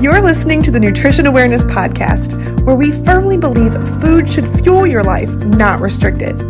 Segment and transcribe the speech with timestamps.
[0.00, 5.04] You're listening to the Nutrition Awareness Podcast, where we firmly believe food should fuel your
[5.04, 6.40] life, not restrict it.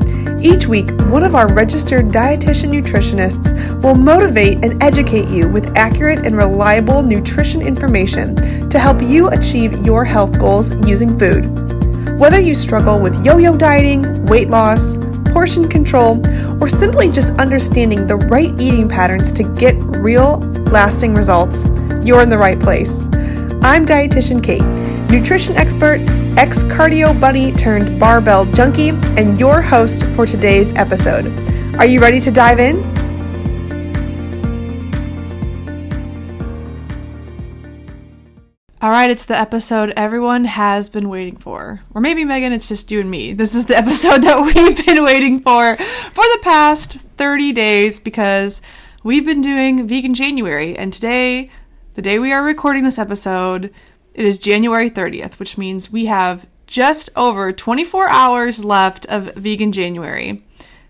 [0.40, 6.24] Each week, one of our registered dietitian nutritionists will motivate and educate you with accurate
[6.24, 11.44] and reliable nutrition information to help you achieve your health goals using food.
[12.20, 14.96] Whether you struggle with yo yo dieting, weight loss,
[15.32, 16.24] portion control,
[16.62, 20.38] or simply just understanding the right eating patterns to get real,
[20.70, 21.64] lasting results,
[22.04, 23.08] you're in the right place.
[23.62, 24.64] I'm dietitian Kate,
[25.10, 26.00] nutrition expert,
[26.38, 31.26] ex cardio bunny turned barbell junkie, and your host for today's episode.
[31.76, 32.82] Are you ready to dive in?
[38.80, 41.82] All right, it's the episode everyone has been waiting for.
[41.94, 43.34] Or maybe, Megan, it's just you and me.
[43.34, 48.62] This is the episode that we've been waiting for for the past 30 days because
[49.04, 50.78] we've been doing Vegan January.
[50.78, 51.50] And today,
[52.00, 53.70] the day we are recording this episode,
[54.14, 59.70] it is January 30th, which means we have just over 24 hours left of Vegan
[59.70, 60.42] January.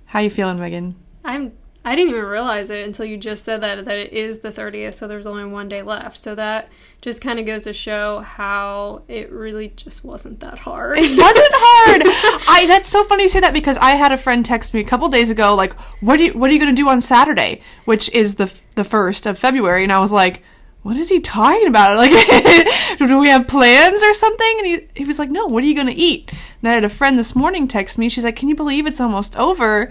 [0.05, 0.95] How you feeling, Megan?
[1.25, 1.51] I'm
[1.85, 4.95] I didn't even realize it until you just said that that it is the 30th,
[4.95, 6.17] so there's only one day left.
[6.17, 6.69] So that
[7.01, 11.01] just kind of goes to show how it really just wasn't that hard.
[11.01, 12.03] It wasn't hard.
[12.49, 14.85] I that's so funny you say that because I had a friend text me a
[14.85, 17.63] couple days ago like, "What are you what are you going to do on Saturday?"
[17.85, 20.45] which is the the 1st of February, and I was like,
[20.83, 21.97] what is he talking about?
[22.01, 24.55] Like, do we have plans or something?
[24.59, 26.31] And he, he was like, no, what are you going to eat?
[26.61, 28.09] And I had a friend this morning text me.
[28.09, 29.89] She's like, can you believe it's almost over?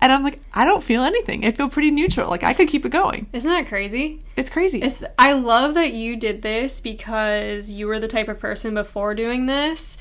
[0.00, 1.44] And I'm like, I don't feel anything.
[1.44, 2.30] I feel pretty neutral.
[2.30, 3.26] Like, I could keep it going.
[3.32, 4.22] Isn't that crazy?
[4.36, 4.80] It's crazy.
[4.80, 9.14] It's, I love that you did this because you were the type of person before
[9.14, 9.98] doing this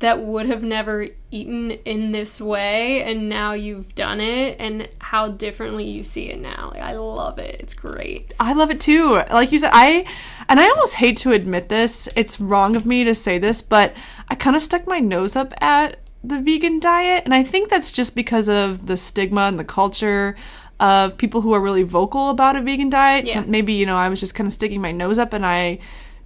[0.00, 5.28] that would have never eaten in this way and now you've done it and how
[5.28, 6.70] differently you see it now.
[6.72, 7.60] Like, I love it.
[7.60, 8.34] It's great.
[8.40, 9.22] I love it too.
[9.30, 10.06] Like you said, I
[10.48, 12.08] and I almost hate to admit this.
[12.16, 13.94] It's wrong of me to say this, but
[14.28, 17.92] I kind of stuck my nose up at the vegan diet and I think that's
[17.92, 20.34] just because of the stigma and the culture
[20.80, 23.26] of people who are really vocal about a vegan diet.
[23.26, 23.42] Yeah.
[23.42, 25.78] So maybe, you know, I was just kind of sticking my nose up and I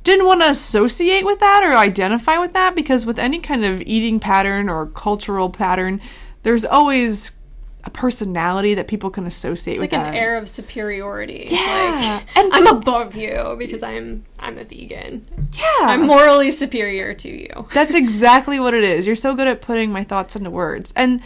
[0.05, 3.81] didn't want to associate with that or identify with that because with any kind of
[3.83, 6.01] eating pattern or cultural pattern,
[6.43, 7.33] there's always
[7.87, 10.09] a personality that people can associate It's with like that.
[10.11, 11.47] an air of superiority.
[11.51, 12.21] Yeah.
[12.27, 15.27] Like, And I'm above you because I'm I'm a vegan.
[15.53, 15.65] yeah.
[15.83, 17.67] I'm morally superior to you.
[17.75, 19.07] That's exactly what it is.
[19.07, 20.93] You're so good at putting my thoughts into words.
[20.97, 21.21] And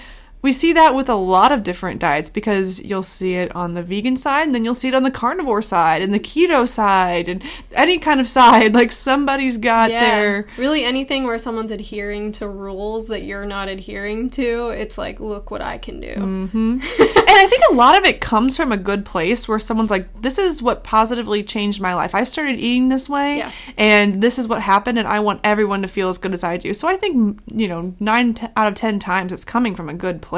[0.48, 3.82] we see that with a lot of different diets because you'll see it on the
[3.82, 7.28] vegan side, and then you'll see it on the carnivore side, and the keto side,
[7.28, 7.42] and
[7.72, 8.75] any kind of side.
[8.78, 10.47] Like somebody's got their.
[10.56, 15.50] Really anything where someone's adhering to rules that you're not adhering to, it's like, look
[15.50, 16.14] what I can do.
[16.14, 16.70] Mm-hmm.
[17.00, 20.22] and I think a lot of it comes from a good place where someone's like,
[20.22, 22.14] this is what positively changed my life.
[22.14, 23.53] I started eating this way, Yeah.
[23.76, 26.56] and this is what happened, and I want everyone to feel as good as I
[26.56, 26.72] do.
[26.72, 29.94] So I think, you know, nine t- out of ten times it's coming from a
[29.94, 30.38] good place.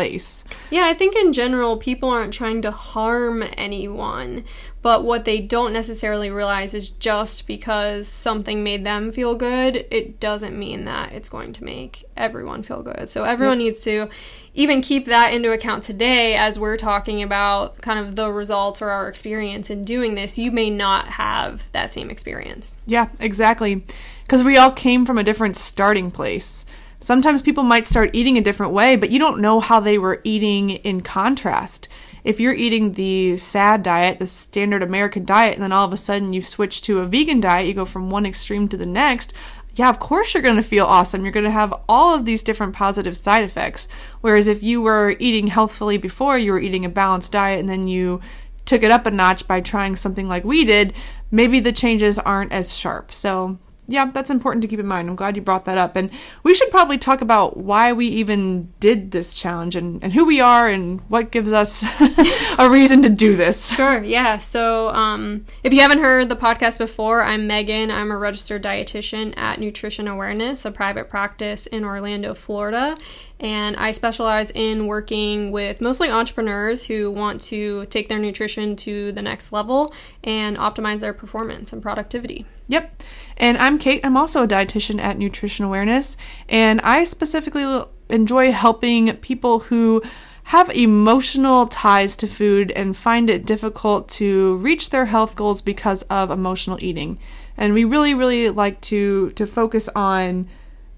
[0.71, 4.44] Yeah, I think in general, people aren't trying to harm anyone,
[4.83, 10.19] but what they don't necessarily realize is just because something made them feel good, it
[10.21, 13.09] doesn't mean that it's going to make everyone feel good.
[13.09, 14.09] So everyone needs to
[14.55, 18.91] even keep that into account today as we're talking about kind of the results or
[18.91, 20.38] our experience in doing this.
[20.38, 22.78] You may not have that same experience.
[22.87, 23.84] Yeah, exactly.
[24.22, 26.65] Because we all came from a different starting place.
[27.00, 30.21] Sometimes people might start eating a different way, but you don't know how they were
[30.22, 31.88] eating in contrast.
[32.25, 35.97] If you're eating the SAD diet, the standard American diet, and then all of a
[35.97, 39.33] sudden you switch to a vegan diet, you go from one extreme to the next,
[39.75, 41.25] yeah, of course you're going to feel awesome.
[41.25, 43.88] You're going to have all of these different positive side effects.
[44.21, 47.87] Whereas if you were eating healthfully before, you were eating a balanced diet, and then
[47.87, 48.21] you
[48.67, 50.93] took it up a notch by trying something like we did,
[51.31, 53.12] maybe the changes aren't as sharp.
[53.12, 53.59] So,
[53.91, 55.09] yeah, that's important to keep in mind.
[55.09, 55.97] I'm glad you brought that up.
[55.97, 56.11] And
[56.45, 60.41] we should probably talk about why we even did this challenge and, and who we
[60.41, 61.84] are and what gives us
[62.59, 63.75] a reason to do this.
[63.75, 64.39] Sure, yeah.
[64.39, 67.91] So, um, if you haven't heard the podcast before, I'm Megan.
[67.91, 72.97] I'm a registered dietitian at Nutrition Awareness, a private practice in Orlando, Florida.
[73.40, 79.12] And I specialize in working with mostly entrepreneurs who want to take their nutrition to
[79.12, 82.44] the next level and optimize their performance and productivity.
[82.69, 83.02] Yep.
[83.38, 84.04] And I'm Kate.
[84.04, 86.19] I'm also a dietitian at Nutrition Awareness.
[86.50, 90.02] And I specifically enjoy helping people who
[90.44, 96.02] have emotional ties to food and find it difficult to reach their health goals because
[96.02, 97.19] of emotional eating.
[97.56, 100.48] And we really, really like to, to focus on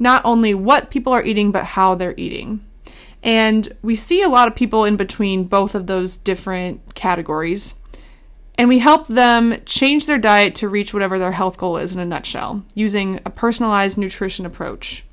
[0.03, 2.65] not only what people are eating, but how they're eating.
[3.23, 7.77] And we see a lot of people in between both of those different categories.
[8.59, 12.01] And we help them change their diet to reach whatever their health goal is in
[12.01, 15.05] a nutshell, using a personalized nutrition approach.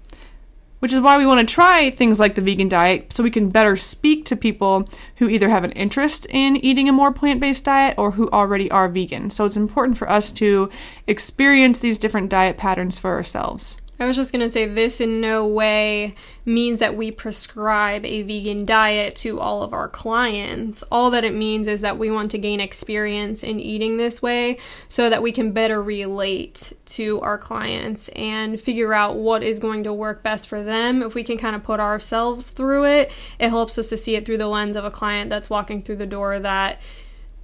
[0.79, 3.49] Which is why we want to try things like the vegan diet so we can
[3.49, 7.65] better speak to people who either have an interest in eating a more plant based
[7.65, 9.29] diet or who already are vegan.
[9.29, 10.69] So it's important for us to
[11.05, 13.78] experience these different diet patterns for ourselves.
[14.01, 16.15] I was just going to say this in no way
[16.45, 20.83] means that we prescribe a vegan diet to all of our clients.
[20.83, 24.57] All that it means is that we want to gain experience in eating this way
[24.87, 29.83] so that we can better relate to our clients and figure out what is going
[29.83, 31.03] to work best for them.
[31.03, 34.25] If we can kind of put ourselves through it, it helps us to see it
[34.25, 36.79] through the lens of a client that's walking through the door that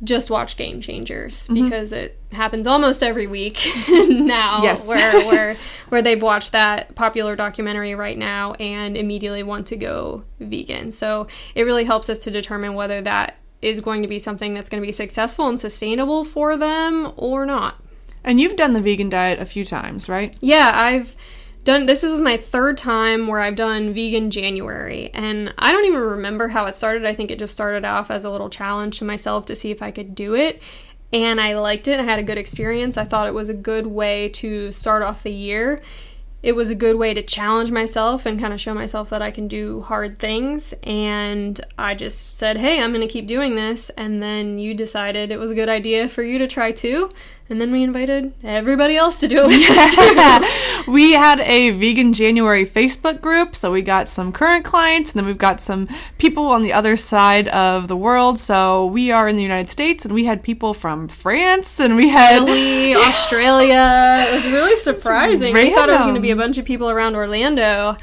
[0.04, 1.64] just watch Game Changers Mm-hmm.
[1.64, 3.60] because it happens almost every week
[4.10, 4.62] now.
[4.64, 4.88] Yes.
[4.88, 5.58] Where where
[5.90, 10.92] where they've watched that popular documentary right now and immediately want to go vegan.
[10.92, 14.70] So it really helps us to determine whether that is going to be something that's
[14.70, 17.76] going to be successful and sustainable for them or not.
[18.24, 20.36] And you've done the vegan diet a few times, right?
[20.42, 21.16] Yeah, I've
[21.66, 26.00] done this was my third time where I've done vegan January and I don't even
[26.00, 27.06] remember how it started.
[27.06, 29.82] I think it just started off as a little challenge to myself to see if
[29.82, 30.62] I could do it.
[31.12, 32.00] And I liked it.
[32.00, 32.98] I had a good experience.
[32.98, 35.82] I thought it was a good way to start off the year.
[36.44, 39.32] It was a good way to challenge myself and kind of show myself that I
[39.32, 40.74] can do hard things.
[40.84, 43.90] And I just said, hey, I'm going to keep doing this.
[43.92, 47.10] And then you decided it was a good idea for you to try too.
[47.48, 49.96] And then we invited everybody else to do it with us
[50.86, 50.92] too.
[50.92, 55.28] we had a vegan January Facebook group, so we got some current clients, and then
[55.28, 55.88] we've got some
[56.18, 58.40] people on the other side of the world.
[58.40, 62.10] So we are in the United States, and we had people from France, and we
[62.10, 64.26] had Italy, Australia.
[64.28, 65.54] It was really surprising.
[65.54, 67.96] We thought it was going to be a bunch of people around Orlando,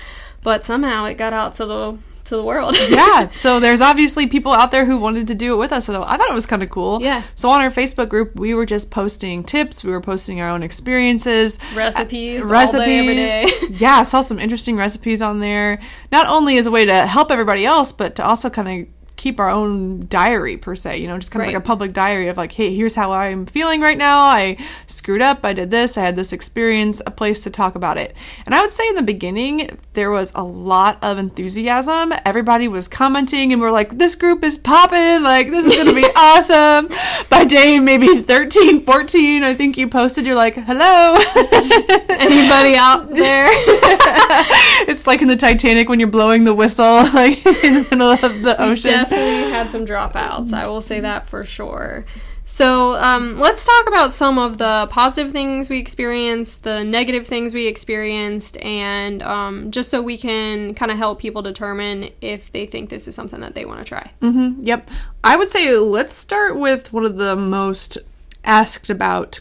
[0.44, 2.76] but somehow it got out to the to the world.
[2.88, 5.86] yeah, so there's obviously people out there who wanted to do it with us.
[5.86, 7.02] So I thought it was kind of cool.
[7.02, 7.22] Yeah.
[7.34, 9.84] So on our Facebook group, we were just posting tips.
[9.84, 12.80] We were posting our own experiences, recipes, recipes.
[12.80, 15.80] all day, yeah, I saw some interesting recipes on there.
[16.10, 19.38] Not only as a way to help everybody else, but to also kind of keep
[19.38, 20.98] our own diary per se.
[20.98, 21.54] You know, just kind of Right.
[21.54, 24.18] like a public diary of like, hey, here's how I'm feeling right now.
[24.20, 24.56] I
[24.86, 25.40] screwed up.
[25.44, 25.98] I did this.
[25.98, 27.00] I had this experience.
[27.06, 28.14] A place to talk about it.
[28.46, 32.12] And I would say in the beginning there was a lot of enthusiasm.
[32.24, 35.22] Everybody was commenting, and we're like, this group is popping.
[35.22, 36.88] Like this is gonna be awesome.
[37.28, 40.24] By day maybe 13, 14, I think you posted.
[40.26, 41.16] You're like, hello.
[42.08, 43.48] Anybody out there?
[44.88, 48.42] it's like in the Titanic when you're blowing the whistle, like in the middle of
[48.42, 49.01] the ocean.
[49.10, 50.52] Definitely had some dropouts.
[50.52, 52.04] I will say that for sure.
[52.44, 57.54] So um, let's talk about some of the positive things we experienced, the negative things
[57.54, 62.66] we experienced, and um, just so we can kind of help people determine if they
[62.66, 64.10] think this is something that they want to try.
[64.20, 64.62] Mm-hmm.
[64.64, 64.90] Yep.
[65.22, 67.96] I would say let's start with one of the most
[68.44, 69.38] asked about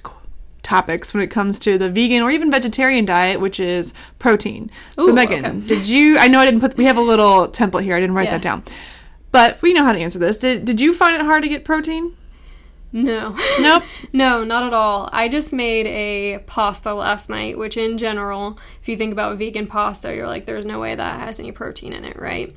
[0.63, 4.69] topics when it comes to the vegan or even vegetarian diet, which is protein.
[4.95, 5.67] so, Megan, okay.
[5.67, 6.19] did you?
[6.19, 6.77] I know I didn't put.
[6.77, 7.95] We have a little template here.
[7.95, 8.37] I didn't write Yeah.
[8.37, 8.63] that down,
[9.31, 10.39] but we know how to answer this.
[10.39, 12.15] Did Did you find it hard to get protein?
[12.93, 13.37] No.
[13.59, 13.83] Nope.
[14.11, 15.09] no, not at all.
[15.13, 19.67] I just made a pasta last night, which in general, if you think about vegan
[19.67, 22.53] pasta, you're like, there's no way that has any protein in it, right?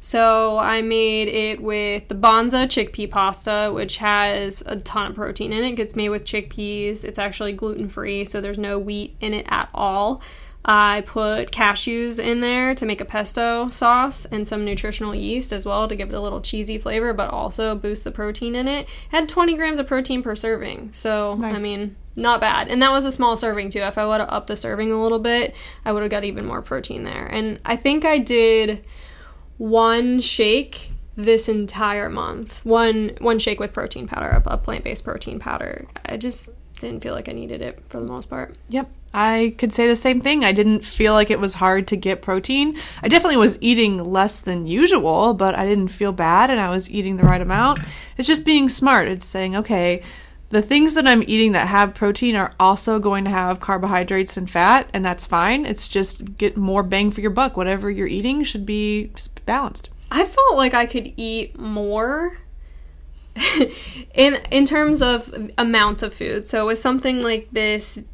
[0.00, 5.52] So I made it with the Banza chickpea pasta, which has a ton of protein
[5.52, 5.70] in it.
[5.72, 7.04] It gets made with chickpeas.
[7.04, 10.22] It's actually gluten free, so there's no wheat in it at all.
[10.68, 15.64] I put cashews in there to make a pesto sauce and some nutritional yeast as
[15.64, 18.86] well to give it a little cheesy flavor, but also boost the protein in it.
[19.08, 22.68] Had 20 grams of protein per serving, so I mean, not bad.
[22.68, 23.78] And that was a small serving too.
[23.78, 25.54] If I would have upped the serving a little bit,
[25.86, 27.24] I would have got even more protein there.
[27.24, 28.84] And I think I did
[29.56, 32.62] one shake this entire month.
[32.66, 35.86] One one shake with protein powder, a, a plant-based protein powder.
[36.04, 38.54] I just didn't feel like I needed it for the most part.
[38.68, 38.90] Yep.
[39.20, 40.44] I could say the same thing.
[40.44, 42.78] I didn't feel like it was hard to get protein.
[43.02, 46.88] I definitely was eating less than usual, but I didn't feel bad and I was
[46.88, 47.80] eating the right amount.
[48.16, 49.08] It's just being smart.
[49.08, 50.04] It's saying, okay,
[50.50, 54.48] the things that I'm eating that have protein are also going to have carbohydrates and
[54.48, 55.66] fat, and that's fine.
[55.66, 57.56] It's just get more bang for your buck.
[57.56, 59.10] Whatever you're eating should be
[59.44, 59.90] balanced.
[60.12, 62.38] I felt like I could eat more
[64.14, 66.46] in in terms of amount of food.
[66.46, 68.04] So with something like this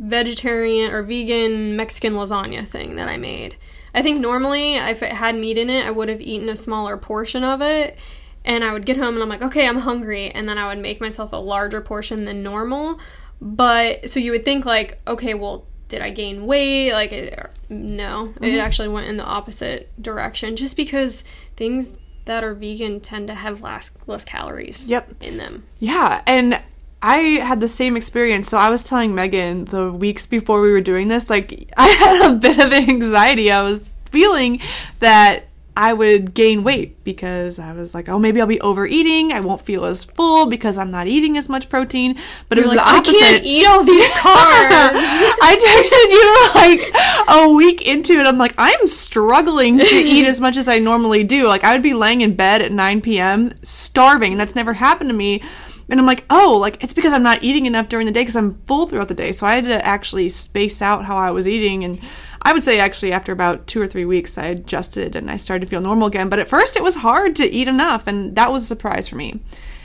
[0.00, 3.56] vegetarian or vegan Mexican lasagna thing that I made,
[3.94, 6.96] I think normally if it had meat in it, I would have eaten a smaller
[6.96, 7.96] portion of it.
[8.42, 10.30] And I would get home and I'm like, okay, I'm hungry.
[10.30, 12.98] And then I would make myself a larger portion than normal.
[13.40, 16.92] But so you would think, like, okay, well, did I gain weight?
[16.92, 17.38] Like, it,
[17.68, 18.60] no, it mm-hmm.
[18.60, 21.24] actually went in the opposite direction just because
[21.56, 21.92] things
[22.24, 25.22] that are vegan tend to have less, less calories Yep.
[25.22, 25.64] in them.
[25.78, 26.62] Yeah, and
[27.02, 28.48] I had the same experience.
[28.48, 32.30] So I was telling Megan the weeks before we were doing this, like I had
[32.30, 33.50] a bit of anxiety.
[33.50, 34.60] I was feeling
[34.98, 35.44] that
[35.76, 39.32] I would gain weight because I was like, oh, maybe I'll be overeating.
[39.32, 42.18] I won't feel as full because I'm not eating as much protein.
[42.48, 43.16] But it You're was like, the opposite.
[43.16, 44.20] I can't eat all these carbs.
[45.40, 48.26] I texted you like a week into it.
[48.26, 51.46] I'm like, I'm struggling to eat as much as I normally do.
[51.46, 53.54] Like, I would be laying in bed at 9 p.m.
[53.62, 55.42] starving, and that's never happened to me.
[55.90, 58.36] And I'm like, oh, like it's because I'm not eating enough during the day because
[58.36, 59.32] I'm full throughout the day.
[59.32, 61.84] So I had to actually space out how I was eating.
[61.84, 62.00] And
[62.42, 65.66] I would say actually after about two or three weeks, I adjusted and I started
[65.66, 66.28] to feel normal again.
[66.28, 69.16] But at first, it was hard to eat enough, and that was a surprise for
[69.16, 69.40] me.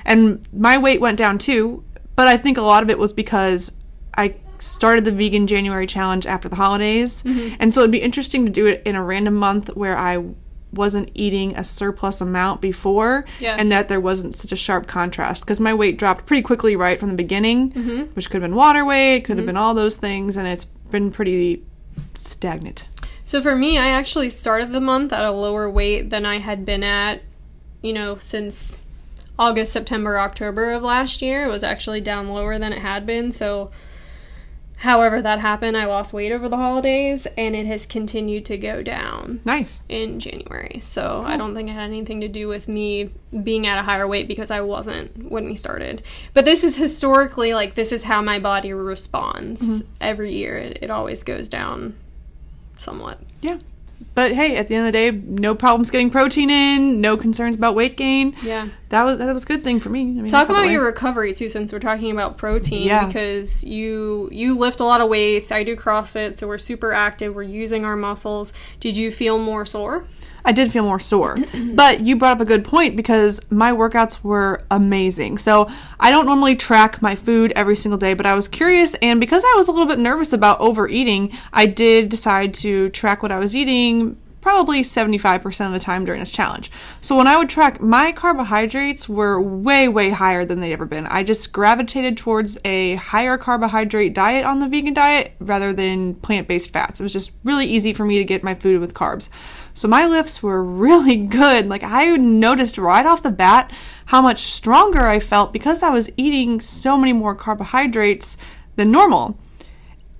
[0.05, 1.83] And my weight went down too,
[2.15, 3.71] but I think a lot of it was because
[4.15, 7.23] I started the vegan January challenge after the holidays.
[7.23, 7.55] Mm-hmm.
[7.59, 10.23] And so it'd be interesting to do it in a random month where I
[10.75, 13.55] wasn't eating a surplus amount before Yeah.
[13.57, 16.99] and that there wasn't such a sharp contrast because my weight dropped pretty quickly right
[16.99, 18.01] from the beginning, mm-hmm.
[18.13, 19.47] which could have been water weight, could have mm-hmm.
[19.47, 21.63] been all those things, and it's been pretty
[22.13, 22.87] stagnant.
[23.23, 26.65] So for me, I actually started the month at a lower weight than I had
[26.65, 27.21] been at,
[27.81, 28.83] you know, since
[29.37, 31.45] August, September, October of last year.
[31.45, 33.31] It was actually down lower than it had been.
[33.31, 33.71] So,
[34.77, 38.83] however that happened, I lost weight over the holidays and it has continued to go
[38.83, 39.81] down Nice.
[39.89, 40.79] in January.
[40.81, 43.11] So, I don't think it had anything to do with me
[43.43, 46.03] being at a higher weight because I wasn't when we started.
[46.33, 49.91] But this is historically like this is how my body responds mm-hmm.
[50.01, 50.57] every year.
[50.57, 51.95] It, it always goes down
[52.77, 53.19] somewhat.
[53.41, 53.59] Yeah.
[54.13, 57.55] But hey, at the end of the day, no problems getting protein in, no concerns
[57.55, 58.33] about weight gain.
[58.41, 58.69] Yeah.
[58.89, 60.01] That was that was a good thing for me.
[60.01, 62.87] I mean, Talk about your recovery too, since we're talking about protein.
[62.87, 63.05] Yeah.
[63.05, 65.51] Because you you lift a lot of weights.
[65.51, 67.35] I do CrossFit, so we're super active.
[67.35, 68.53] We're using our muscles.
[68.79, 70.05] Did you feel more sore?
[70.45, 71.37] I did feel more sore.
[71.73, 75.39] but you brought up a good point because my workouts were amazing.
[75.39, 79.19] So I don't normally track my food every single day, but I was curious, and
[79.19, 83.31] because I was a little bit nervous about overeating, I did decide to track what
[83.31, 86.69] I was eating probably 75% of the time during this challenge.
[87.01, 91.07] So when I would track, my carbohydrates were way, way higher than they'd ever been.
[91.07, 96.47] I just gravitated towards a higher carbohydrate diet on the vegan diet rather than plant
[96.47, 96.99] based fats.
[96.99, 99.29] It was just really easy for me to get my food with carbs.
[99.75, 101.67] So my lifts were really good.
[101.67, 103.71] Like I noticed right off the bat
[104.07, 108.37] how much stronger I felt because I was eating so many more carbohydrates
[108.77, 109.37] than normal.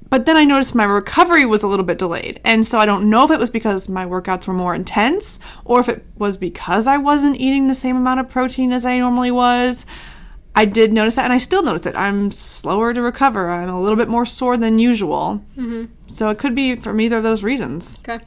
[0.10, 2.40] But then I noticed my recovery was a little bit delayed.
[2.44, 5.80] And so I don't know if it was because my workouts were more intense or
[5.80, 9.32] if it was because I wasn't eating the same amount of protein as I normally
[9.32, 9.86] was.
[10.58, 11.98] I did notice that, and I still notice it.
[11.98, 13.50] I'm slower to recover.
[13.50, 15.44] I'm a little bit more sore than usual.
[15.58, 15.92] Mm-hmm.
[16.08, 18.00] So it could be from either of those reasons.
[18.00, 18.24] Okay.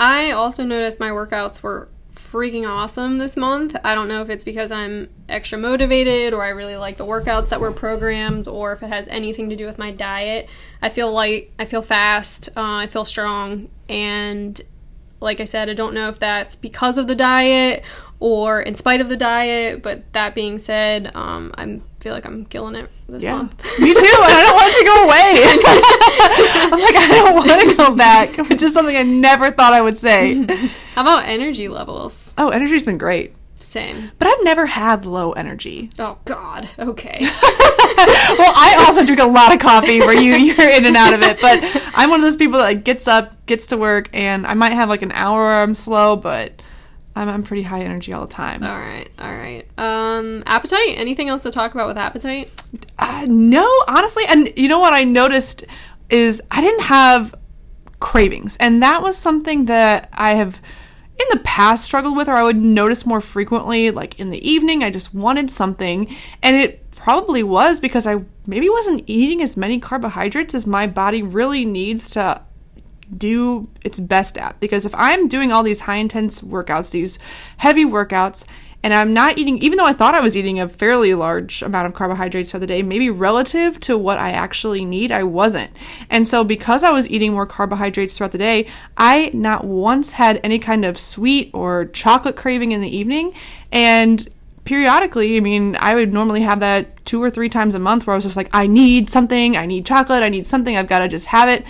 [0.00, 3.76] I also noticed my workouts were freaking awesome this month.
[3.84, 7.50] I don't know if it's because I'm extra motivated or I really like the workouts
[7.50, 10.48] that were programmed or if it has anything to do with my diet.
[10.80, 14.58] I feel light, I feel fast, uh, I feel strong, and
[15.20, 17.82] like I said, I don't know if that's because of the diet
[18.20, 22.44] or in spite of the diet, but that being said, um, I feel like I'm
[22.46, 23.36] killing it this Yeah.
[23.36, 23.62] month.
[23.78, 25.44] Me too, and I don't want it to go away.
[26.72, 29.80] I'm like, I don't want to go back, which is something I never thought I
[29.82, 30.44] would say.
[30.94, 32.34] How about energy levels?
[32.38, 33.34] Oh, energy's been great.
[33.60, 34.10] Same.
[34.18, 35.90] But I've never had low energy.
[35.98, 36.68] Oh God.
[36.78, 37.18] Okay.
[37.20, 41.22] well, I also drink a lot of coffee where you you're in and out of
[41.22, 41.58] it, but
[41.94, 44.88] I'm one of those people that gets up, gets to work, and I might have
[44.88, 46.62] like an hour where I'm slow, but
[47.16, 48.62] I'm I'm pretty high energy all the time.
[48.62, 49.10] all right.
[49.18, 49.66] All right.
[49.78, 50.96] Um, appetite.
[50.96, 52.50] Anything else to talk about with appetite?
[52.98, 55.64] Uh, no, honestly, and you know what I noticed
[56.08, 57.34] is I didn't have
[57.98, 60.60] cravings, and that was something that I have
[61.18, 63.90] in the past struggled with, or I would notice more frequently.
[63.90, 68.68] Like in the evening, I just wanted something, and it probably was because I maybe
[68.68, 72.42] wasn't eating as many carbohydrates as my body really needs to
[73.16, 77.18] do its best at because if I'm doing all these high intense workouts, these
[77.58, 78.44] heavy workouts,
[78.82, 81.86] and I'm not eating, even though I thought I was eating a fairly large amount
[81.86, 85.70] of carbohydrates for the day, maybe relative to what I actually need, I wasn't.
[86.08, 90.40] And so, because I was eating more carbohydrates throughout the day, I not once had
[90.42, 93.34] any kind of sweet or chocolate craving in the evening.
[93.70, 94.26] And
[94.64, 98.14] periodically, I mean, I would normally have that two or three times a month where
[98.14, 101.00] I was just like, I need something, I need chocolate, I need something, I've got
[101.00, 101.64] to just have it.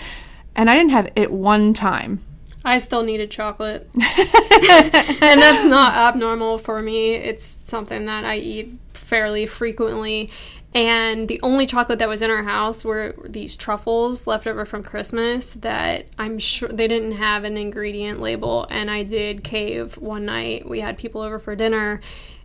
[0.55, 2.23] And I didn't have it one time.
[2.63, 7.15] I still needed chocolate, and that's not abnormal for me.
[7.15, 10.29] It's something that I eat fairly frequently.
[10.73, 14.83] And the only chocolate that was in our house were these truffles left over from
[14.83, 18.65] Christmas that I'm sure they didn't have an ingredient label.
[18.69, 20.69] And I did cave one night.
[20.69, 21.99] We had people over for dinner,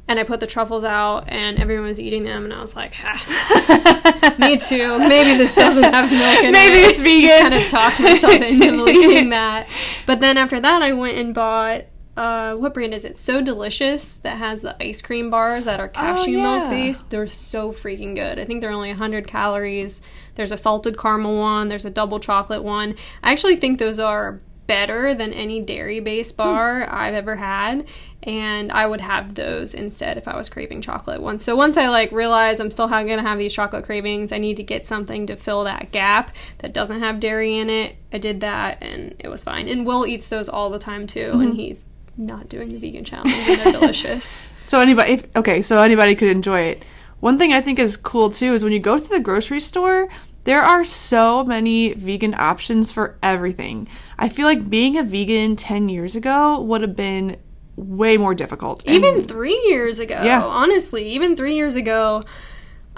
[0.08, 2.94] and I put the truffles out, and everyone was eating them, and I was like,
[3.02, 4.98] ah, me too.
[5.00, 6.90] Maybe this doesn't have milk in Maybe it.
[6.90, 7.22] it's vegan.
[7.22, 9.68] Just kind of talked myself into believing that.
[10.06, 11.86] But then after that, I went and bought.
[12.16, 13.18] Uh, what brand is it?
[13.18, 16.42] So Delicious that has the ice cream bars that are cashew yeah.
[16.42, 17.10] milk based.
[17.10, 18.38] They're so freaking good.
[18.38, 20.00] I think they're only 100 calories.
[20.34, 22.94] There's a salted caramel one, there's a double chocolate one.
[23.22, 27.86] I actually think those are better than any dairy based bar I've ever had.
[28.26, 31.44] And I would have those instead if I was craving chocolate once.
[31.44, 34.64] So once I like realize I'm still gonna have these chocolate cravings, I need to
[34.64, 37.96] get something to fill that gap that doesn't have dairy in it.
[38.12, 39.68] I did that and it was fine.
[39.68, 41.52] And Will eats those all the time too, and mm-hmm.
[41.52, 44.48] he's not doing the vegan challenge and they're delicious.
[44.66, 46.84] So anybody, if, okay, so anybody could enjoy it.
[47.20, 50.08] One thing I think is cool too is when you go to the grocery store,
[50.42, 53.86] there are so many vegan options for everything.
[54.18, 57.36] I feel like being a vegan 10 years ago would have been
[57.76, 58.82] way more difficult.
[58.86, 60.42] And- even three years ago Yeah.
[60.42, 62.22] honestly even three years ago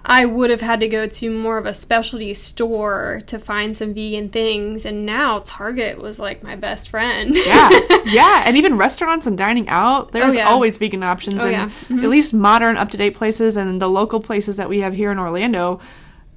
[0.04, 3.92] i would have had to go to more of a specialty store to find some
[3.92, 7.68] vegan things and now target was like my best friend yeah,
[8.04, 10.48] yeah, and even restaurants and dining out, there's yeah.
[10.48, 11.70] always vegan options, Oh, and yeah.
[11.88, 12.04] Mhm.
[12.04, 15.10] at least modern, up to date places, and the local places that we have here
[15.10, 15.80] in Orlando.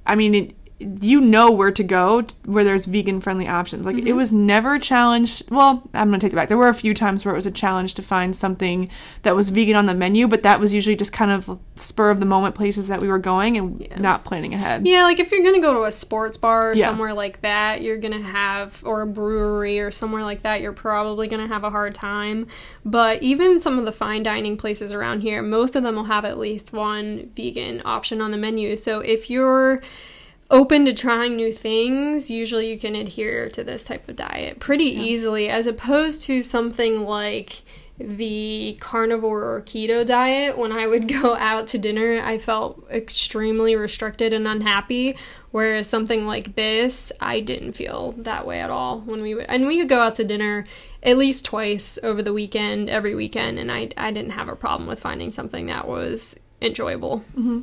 [0.04, 0.54] I mean, it,
[1.00, 3.86] you know where to go where there's vegan friendly options.
[3.86, 4.06] Like Mm-hmm.
[4.06, 5.42] it was never a challenge.
[5.50, 6.48] Well, I'm gonna take it back.
[6.48, 8.88] There were a few times where it was a challenge to find something
[9.22, 12.20] that was vegan on the menu, but that was usually just kind of spur of
[12.20, 13.98] the moment places that we were going and Yeah.
[13.98, 14.86] not planning ahead.
[14.86, 16.86] yeah like if you're gonna go to a sports bar or Yeah.
[16.86, 21.26] somewhere like that you're gonna have or a brewery or somewhere like that you're probably
[21.28, 22.46] gonna have a hard time
[22.84, 26.24] but even some of the fine dining places around here most of them will have
[26.24, 29.82] at least one vegan option on the menu so if you're
[30.52, 34.84] open to trying new things, usually you can adhere to this type of diet pretty
[34.84, 37.62] easily, as opposed to something like
[37.98, 40.58] the carnivore or keto diet.
[40.58, 45.16] When I would go out to dinner, I felt extremely restricted and unhappy.
[45.50, 49.66] Whereas something like this, I didn't feel that way at all when we would, and
[49.66, 50.66] we could go out to dinner
[51.02, 54.88] at least twice over the weekend, every weekend, and I, I didn't have a problem
[54.88, 57.24] with finding something that was enjoyable.
[57.36, 57.62] Mm-hmm.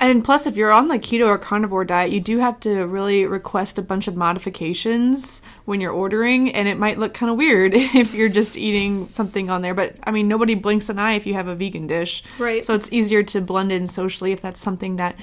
[0.00, 3.26] And plus, if you're on the keto or carnivore diet, you do have to really
[3.26, 7.74] request a bunch of modifications when you're ordering, and it might look kind of weird
[7.74, 9.74] if you're just eating something on there.
[9.74, 12.24] But I mean, nobody blinks an eye if you have a vegan dish.
[12.38, 12.64] Right.
[12.64, 15.16] So it's easier to blend in socially if that's something that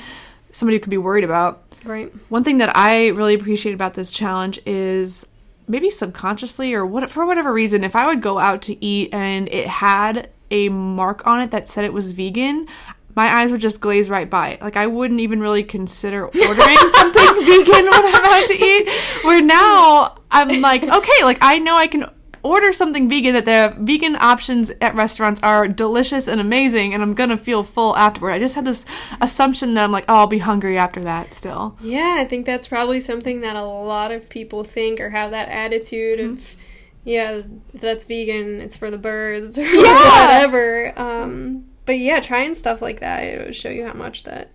[0.51, 1.63] somebody could be worried about.
[1.83, 2.13] Right.
[2.29, 5.25] One thing that I really appreciate about this challenge is
[5.67, 9.49] maybe subconsciously or what for whatever reason, if I would go out to eat and
[9.49, 12.67] it had a mark on it that said it was vegan,
[13.17, 14.61] my eyes would just glaze right by it.
[14.61, 18.87] Like I wouldn't even really consider ordering something vegan when I'm out to eat.
[19.25, 22.05] Where now I'm like, okay, like I know I can
[22.43, 27.15] order something vegan that the vegan options at restaurants are delicious and amazing and I'm
[27.15, 28.31] gonna feel full afterward.
[28.33, 28.85] I just had this
[29.19, 31.75] assumption that I'm like, oh, I'll be hungry after that still.
[31.81, 35.49] Yeah, I think that's probably something that a lot of people think or have that
[35.49, 36.55] attitude of,
[37.03, 37.41] yeah,
[37.73, 40.37] that's vegan, it's for the birds or Yeah.
[40.37, 40.93] whatever.
[40.95, 44.51] Um, but yeah, trying stuff like that, it will show you how much that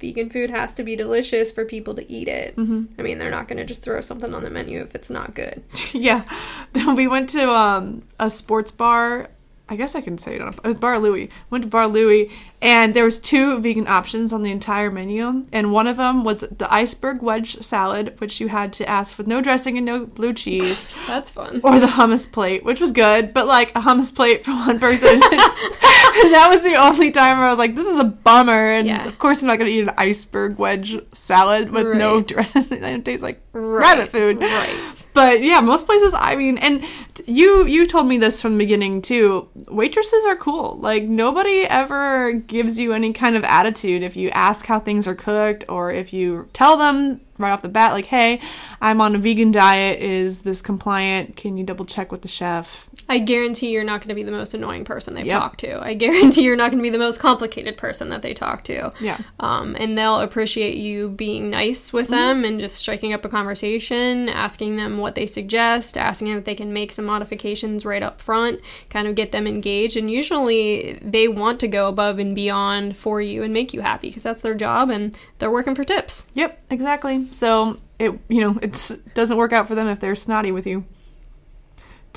[0.00, 2.54] vegan food has to be delicious for people to eat it.
[2.98, 5.34] I mean, they're not going to just throw something on the menu if it's not
[5.34, 5.62] good.
[5.92, 6.24] yeah.
[6.72, 9.28] Then we went to um, a sports bar.
[9.68, 10.52] I guess I can say it on.
[10.54, 11.28] It was Bar Louie.
[11.50, 12.30] Went to Bar Louie,
[12.62, 16.42] and there was two vegan options on the entire menu, and one of them was
[16.42, 20.32] the iceberg wedge salad, which you had to ask for no dressing and no blue
[20.32, 21.60] cheese, That's fun.
[21.64, 25.18] or the hummus plate, which was good, but like a hummus plate for one person.
[25.30, 29.06] that was the only time where I was like, "This is a bummer." And Yeah.
[29.06, 32.82] of course, I'm not going to eat an iceberg wedge salad with no dressing.
[32.84, 33.96] It tastes like Right.
[33.96, 35.05] rabbit food Right.
[35.16, 36.84] But yeah most places i mean and
[37.24, 39.48] you you told me this from the beginning too.
[39.68, 40.78] Waitresses are cool.
[40.78, 45.14] Like nobody ever gives you any kind of attitude if you ask how things are
[45.14, 48.40] cooked or if you tell them right off the bat like hey
[48.80, 50.00] i'm on a vegan diet.
[50.00, 51.36] Is this compliant?
[51.36, 54.32] Can you double check with the chef I guarantee you're not going to be the
[54.32, 55.38] most annoying person they Yep.
[55.40, 55.80] talk to.
[55.80, 58.92] I guarantee you're not going to be the most complicated person that they talk to.
[59.00, 59.18] Yeah.
[59.38, 64.28] Um, and they'll appreciate you being nice with them and just striking up a conversation,
[64.28, 68.20] asking them what they suggest, asking them if they can make some modifications right up
[68.20, 69.96] front, kind of get them engaged.
[69.96, 74.08] And usually they want to go above and beyond for you and make you happy
[74.08, 76.26] because that's their job and they're working for tips.
[76.34, 80.50] yep exactly so it you know it doesn't work out for them if they're snotty
[80.50, 80.84] with you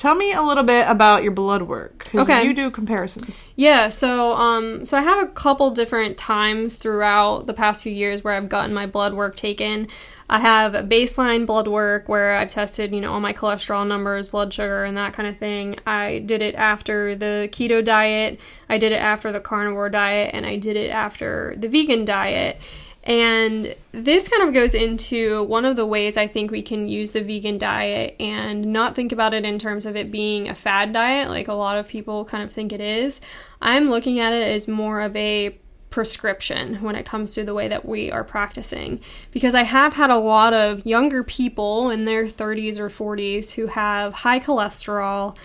[0.00, 2.42] tell me a little bit about your blood work because Okay.
[2.44, 7.52] you do comparisons Yeah, so um so I have a couple different times throughout the
[7.54, 9.88] past few years where I've gotten my blood work taken.
[10.32, 14.54] I have baseline blood work where I've tested, you know, all my cholesterol numbers, blood
[14.54, 15.76] sugar, and that kind of thing.
[15.86, 20.46] I did it after the keto diet, I did it after the carnivore diet, and
[20.46, 22.60] I did it after the vegan diet.
[23.04, 27.12] And this kind of goes into one of the ways I think we can use
[27.12, 30.92] the vegan diet and not think about it in terms of it being a fad
[30.92, 33.20] diet, like a lot of people kind of think it is.
[33.62, 35.58] I'm looking at it as more of a
[35.88, 39.00] prescription when it comes to the way that we are practicing.
[39.32, 43.66] Because I have had a lot of younger people in their 30s or 40s who
[43.66, 45.36] have high cholesterol,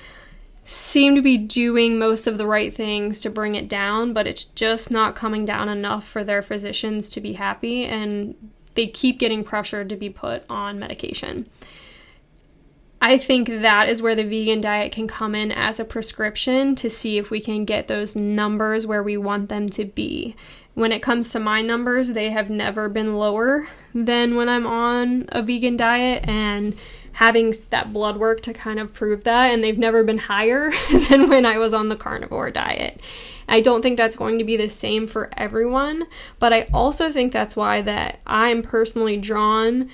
[0.67, 4.43] seem to be doing most of the right things to bring it down, but it's
[4.43, 8.34] just not coming down enough for their physicians to be happy, and
[8.73, 11.47] they keep getting pressured to be put on medication.
[12.99, 16.89] I think that is where the vegan diet can come in as a prescription to
[16.89, 20.36] see if we can get those numbers where we want them to be.
[20.73, 25.28] When it comes to my numbers, they have never been lower than when I'm on
[25.30, 26.75] a vegan diet, and
[27.15, 30.71] having that blood work to kind of prove that, and they've never been higher
[31.10, 32.99] than when I was on the carnivore diet.
[33.47, 36.08] I don't think that's going to be the same for everyone,
[36.39, 39.89] but I also think that's why that I'm personally drawn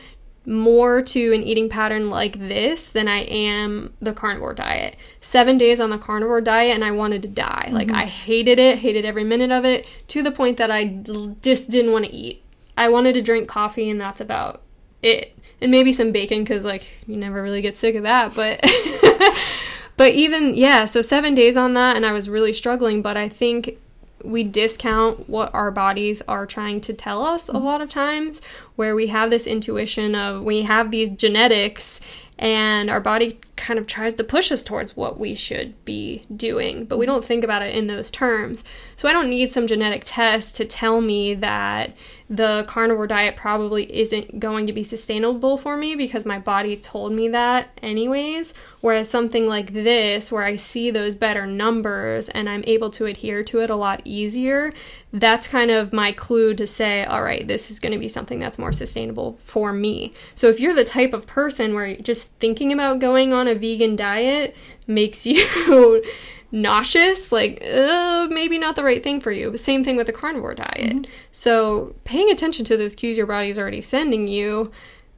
[0.48, 4.96] more to an eating pattern like this than I am the carnivore diet.
[5.20, 7.66] Seven days on the carnivore diet, and I wanted to die.
[7.68, 7.76] Mm-hmm.
[7.76, 11.04] Like, I hated it, hated every minute of it, to the point that I
[11.44, 12.44] just didn't want to eat.
[12.76, 14.64] I wanted to drink coffee, and that's about
[15.04, 15.38] it.
[15.62, 18.34] And maybe some bacon, because, like, you never really get sick of that.
[18.34, 18.60] But,
[19.98, 23.02] but even, yeah, so seven days on that, and I was really struggling.
[23.02, 23.78] But I think
[24.24, 27.66] we discount what our bodies are trying to tell us a mm-hmm.
[27.66, 28.42] lot of times,
[28.76, 32.02] where we have this intuition of we have these genetics
[32.42, 36.86] and our body kind of tries to push us towards what we should be doing,
[36.86, 37.14] but we mm-hmm.
[37.14, 38.64] don't think about it in those terms.
[38.96, 41.96] So I don't need some genetic test to tell me that
[42.32, 47.12] the carnivore diet probably isn't going to be sustainable for me because my body told
[47.12, 48.54] me that anyways.
[48.80, 53.44] Whereas something like this, where I see those better numbers and I'm able to adhere
[53.44, 54.72] to it a lot easier,
[55.12, 58.40] that's kind of my clue to say, all right, this is going to be something
[58.40, 60.14] that's more sustainable for me.
[60.34, 63.98] So if you're the type of person where just thinking about going on a vegan
[63.98, 64.56] diet
[64.88, 66.02] makes you
[66.52, 69.56] nauseous, like uh, maybe not the right thing for you.
[69.58, 70.94] Same thing with the carnivore diet.
[70.94, 71.12] Mm-hmm.
[71.32, 74.72] So paying attention to those cues your body's already sending you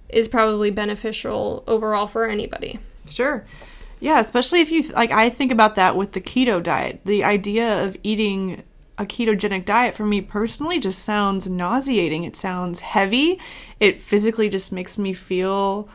[0.09, 2.79] is probably beneficial overall for anybody.
[3.09, 3.45] Sure.
[3.99, 7.01] Yeah, especially if you like I think about that with the keto diet.
[7.05, 8.63] The idea of eating
[8.97, 12.23] a ketogenic diet for me personally just sounds nauseating.
[12.23, 13.39] It sounds heavy.
[13.79, 15.89] It physically just makes me feel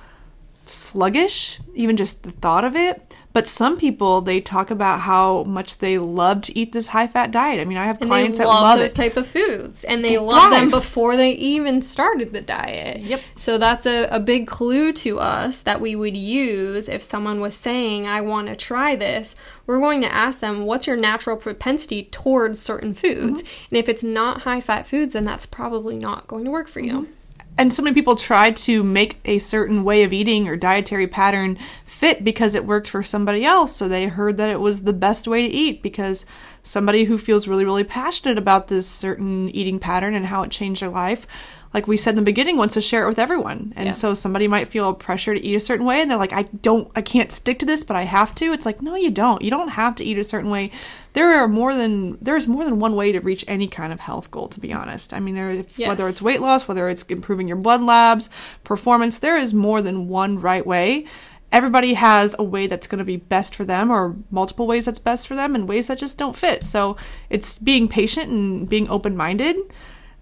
[0.65, 3.15] sluggish, even just the thought of it.
[3.33, 7.31] But some people they talk about how much they love to eat this high fat
[7.31, 7.61] diet.
[7.61, 8.97] I mean, I have and clients that love those it.
[8.97, 13.01] type of foods, and they, they love them before they even started the diet.
[13.03, 13.21] Yep.
[13.37, 17.55] So that's a, a big clue to us that we would use if someone was
[17.55, 19.37] saying, "I want to try this."
[19.67, 23.67] We're going to ask them, "What's your natural propensity towards certain foods?" Mm-hmm.
[23.71, 26.81] And if it's not high fat foods, then that's probably not going to work for
[26.81, 27.09] you.
[27.57, 31.59] And so many people try to make a certain way of eating or dietary pattern
[31.85, 33.75] fit because it worked for somebody else.
[33.75, 36.25] So they heard that it was the best way to eat because
[36.63, 40.83] somebody who feels really, really passionate about this certain eating pattern and how it changed
[40.83, 41.27] their life
[41.75, 43.73] like we said in the beginning, wants to share it with everyone.
[43.77, 43.93] And yeah.
[43.93, 46.91] so somebody might feel pressure to eat a certain way and they're like, I don't,
[46.97, 48.53] I can't stick to this, but I have to.
[48.53, 49.43] It's like, no, you don't.
[49.43, 50.71] You don't have to eat a certain way.
[51.13, 54.31] There are more than, there's more than one way to reach any kind of health
[54.31, 55.13] goal, to be honest.
[55.13, 55.89] I mean, there, yes.
[55.89, 58.31] whether it's weight loss, whether it's improving your blood labs,
[58.65, 61.05] performance, there is more than one right way.
[61.51, 64.99] Everybody has a way that's going to be best for them, or multiple ways that's
[64.99, 66.65] best for them, and ways that just don't fit.
[66.65, 66.99] So
[67.31, 69.57] it's being patient and being open minded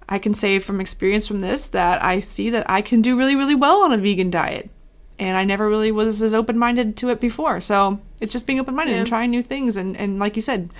[0.08, 3.34] I can say from experience from this that I see that I can do really,
[3.34, 4.70] really well on a vegan diet.
[5.18, 7.60] And I never really was as open minded to it before.
[7.60, 8.98] So it's just being open minded yeah.
[8.98, 10.70] and trying new things and, and like you said,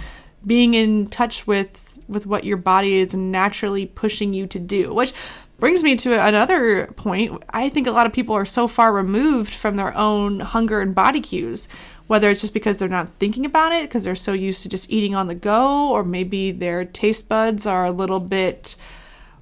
[0.47, 4.95] being in touch with with what your body is naturally pushing you to do.
[4.95, 5.13] Which
[5.59, 7.43] brings me to another point.
[7.51, 10.95] I think a lot of people are so far removed from their own hunger and
[10.95, 11.67] body cues
[12.07, 14.91] whether it's just because they're not thinking about it because they're so used to just
[14.91, 18.77] eating on the go or maybe their taste buds are a little bit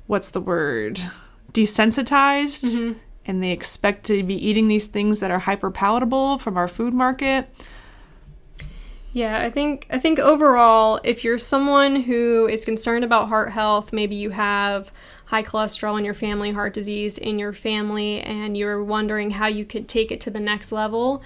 [0.06, 1.00] what's the word
[1.52, 2.98] desensitized mm-hmm.
[3.24, 6.92] and they expect to be eating these things that are hyper palatable from our food
[6.92, 7.48] market
[9.14, 13.92] yeah, I think I think overall if you're someone who is concerned about heart health,
[13.92, 14.90] maybe you have
[15.26, 19.64] high cholesterol in your family, heart disease in your family and you're wondering how you
[19.64, 21.22] could take it to the next level,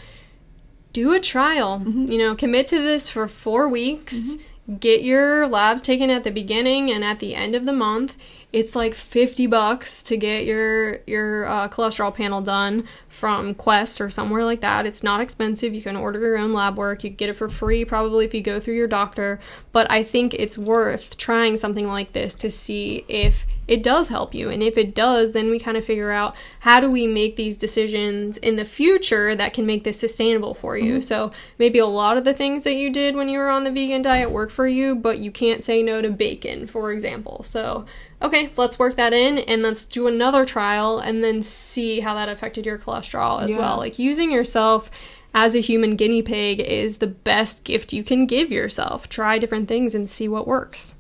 [0.92, 1.80] do a trial.
[1.80, 2.12] Mm-hmm.
[2.12, 4.14] You know, commit to this for 4 weeks.
[4.14, 4.42] Mm-hmm
[4.80, 8.16] get your labs taken at the beginning and at the end of the month.
[8.52, 14.08] It's like 50 bucks to get your your uh, cholesterol panel done from Quest or
[14.08, 14.86] somewhere like that.
[14.86, 15.74] It's not expensive.
[15.74, 17.04] You can order your own lab work.
[17.04, 19.38] You get it for free probably if you go through your doctor,
[19.72, 24.34] but I think it's worth trying something like this to see if it does help
[24.34, 24.48] you.
[24.48, 27.56] And if it does, then we kind of figure out how do we make these
[27.56, 30.94] decisions in the future that can make this sustainable for you.
[30.94, 31.00] Mm-hmm.
[31.00, 33.70] So maybe a lot of the things that you did when you were on the
[33.70, 37.42] vegan diet work for you, but you can't say no to bacon, for example.
[37.44, 37.84] So
[38.22, 42.28] okay, let's work that in and let's do another trial and then see how that
[42.28, 43.58] affected your cholesterol as yeah.
[43.58, 43.76] well.
[43.76, 44.90] Like using yourself
[45.34, 49.08] as a human guinea pig is the best gift you can give yourself.
[49.08, 50.96] Try different things and see what works.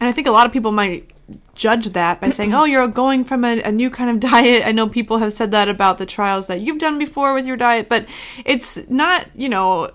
[0.00, 1.10] And I think a lot of people might
[1.54, 4.72] judge that by saying, "Oh, you're going from a, a, new kind of diet." I
[4.72, 7.88] know people have said that about the trials that you've done before with your diet,
[7.88, 8.06] but
[8.44, 9.90] it's not, you know,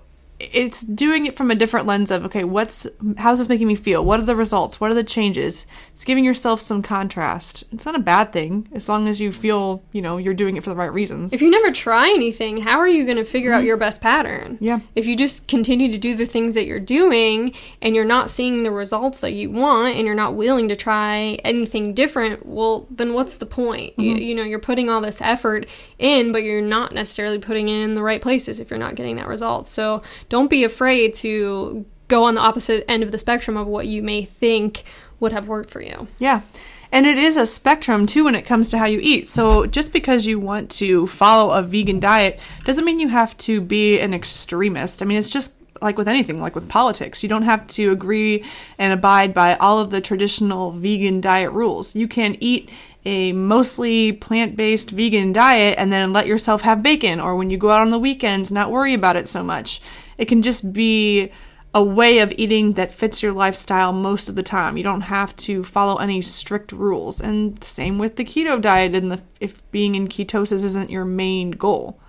[0.54, 4.04] it's doing it from a different lens of okay what's how's this making me feel?
[4.04, 4.80] What are the results?
[4.80, 5.68] What are the changes?
[5.94, 7.64] It's giving yourself some contrast.
[7.72, 10.64] It's not a bad thing as long as you feel you know you're doing it
[10.64, 11.34] for the right reasons.
[11.34, 13.60] If you never try anything how are you going to figure mm-hmm.
[13.60, 14.58] out your best pattern?
[14.60, 14.80] Yeah.
[14.96, 18.64] If you just continue to do the things that you're doing and you're not seeing
[18.64, 23.14] the results that you want and you're not willing to try anything different well then
[23.14, 23.92] what's the point?
[23.92, 24.02] Mm-hmm.
[24.02, 25.68] you, you know you're putting all this effort
[26.00, 29.18] in but you're not necessarily putting it in the right places if you're not getting
[29.18, 29.68] that result.
[29.68, 30.02] So
[30.32, 34.02] don't be afraid to go on the opposite end of the spectrum of what you
[34.02, 34.86] may think
[35.20, 36.08] would have worked for you.
[36.20, 36.42] Yeah.
[36.90, 39.28] And it is a spectrum too when it comes to how you eat.
[39.28, 43.60] So just because you want to follow a vegan diet doesn't mean you have to
[43.60, 45.02] be an extremist.
[45.02, 47.24] I mean, it's just like with anything, like with politics.
[47.24, 48.46] You don't have to agree
[48.78, 51.94] and abide by all of the traditional vegan diet rules.
[51.94, 52.70] You can eat
[53.04, 57.58] a mostly plant based vegan diet and then let yourself have bacon, or when you
[57.58, 59.82] go out on the weekends, not worry about it so much.
[60.22, 61.32] It can just be
[61.74, 64.78] a way of eating that fits your lifestyle most of the time.
[64.78, 67.20] You don't have to follow any strict rules.
[67.20, 71.52] And same with the keto diet and the, if being in ketosis isn't your main
[71.52, 72.00] goal.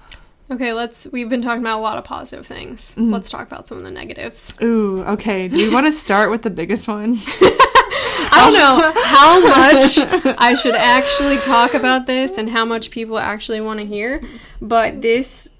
[0.51, 2.90] Okay, let's we've been talking about a lot of positive things.
[2.90, 3.14] Mm-hmm.
[3.14, 4.55] Let's talk about some of the negatives.
[4.61, 5.48] Ooh, okay.
[5.48, 7.16] Do you want to start with the biggest one?
[7.40, 13.18] I don't know how much I should actually talk about this and how much people
[13.18, 14.22] actually want to hear,
[14.61, 15.51] but this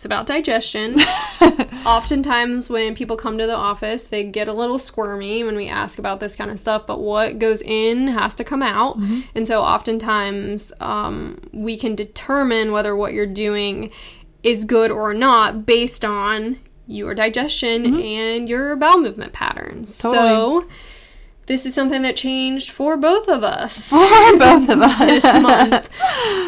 [0.00, 0.96] it's about digestion.
[1.84, 5.98] Oftentimes, when people come to the office, they get a little squirmy when we ask
[5.98, 8.98] about this kind of stuff, but what goes in has to come out.
[8.98, 9.20] Mm-hmm.
[9.34, 13.90] And so, oftentimes, um, we can determine whether what you're doing
[14.42, 18.00] is good or not based on your digestion mm-hmm.
[18.00, 19.98] and your bowel movement patterns.
[19.98, 20.28] Totally.
[20.28, 20.68] So,
[21.50, 23.90] this is something that changed for both of us.
[23.90, 25.90] For both of us this month.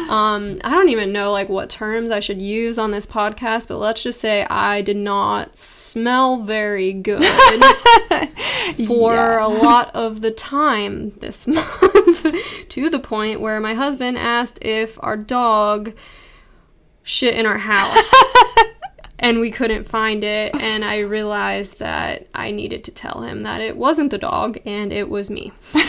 [0.09, 3.79] Um, I don't even know like what terms I should use on this podcast, but
[3.79, 7.21] let's just say I did not smell very good
[8.87, 9.45] for yeah.
[9.45, 14.97] a lot of the time this month, to the point where my husband asked if
[15.03, 15.93] our dog
[17.03, 18.13] shit in our house
[19.23, 23.61] and we couldn't find it and i realized that i needed to tell him that
[23.61, 25.51] it wasn't the dog and it was me.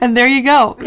[0.00, 0.76] And there you go.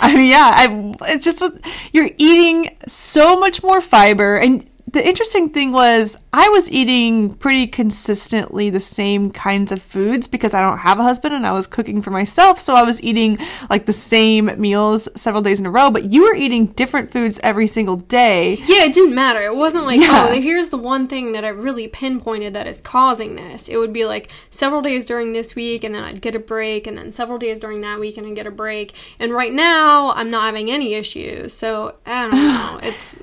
[0.00, 1.58] I mean yeah I, it's just was,
[1.92, 7.66] you're eating so much more fiber and the interesting thing was I was eating pretty
[7.66, 11.66] consistently the same kinds of foods because I don't have a husband and I was
[11.66, 12.58] cooking for myself.
[12.58, 16.22] So I was eating like the same meals several days in a row, but you
[16.22, 18.62] were eating different foods every single day.
[18.64, 19.42] Yeah, it didn't matter.
[19.42, 20.28] It wasn't like, yeah.
[20.30, 23.68] oh, here's the one thing that I really pinpointed that is causing this.
[23.68, 26.86] It would be like several days during this week and then I'd get a break
[26.86, 28.94] and then several days during that week and I'd get a break.
[29.18, 31.52] And right now I'm not having any issues.
[31.52, 32.80] So I don't know.
[32.88, 33.22] it's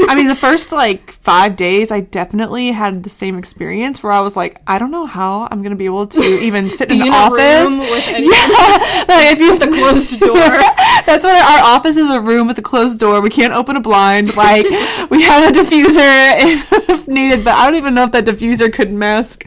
[0.00, 4.20] I mean, the first like five days, I definitely had the same experience where I
[4.20, 7.08] was like, I don't know how I'm gonna be able to even sit in the
[7.08, 7.70] office.
[8.08, 10.34] yeah, like if you have the closed door.
[11.06, 13.20] That's why our office is a room with a closed door.
[13.20, 14.36] We can't open a blind.
[14.36, 14.64] Like
[15.10, 16.58] we have a diffuser
[16.88, 19.44] if needed, but I don't even know if that diffuser could mask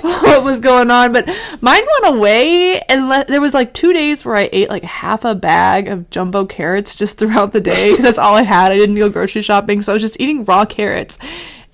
[0.00, 1.12] what was going on.
[1.12, 1.26] But
[1.60, 5.24] mine went away, and le- there was like two days where I ate like half
[5.24, 8.72] a bag of jumbo carrots just throughout the day because that's all I had.
[8.72, 11.18] I didn't go grocery shopping so I was just eating raw carrots.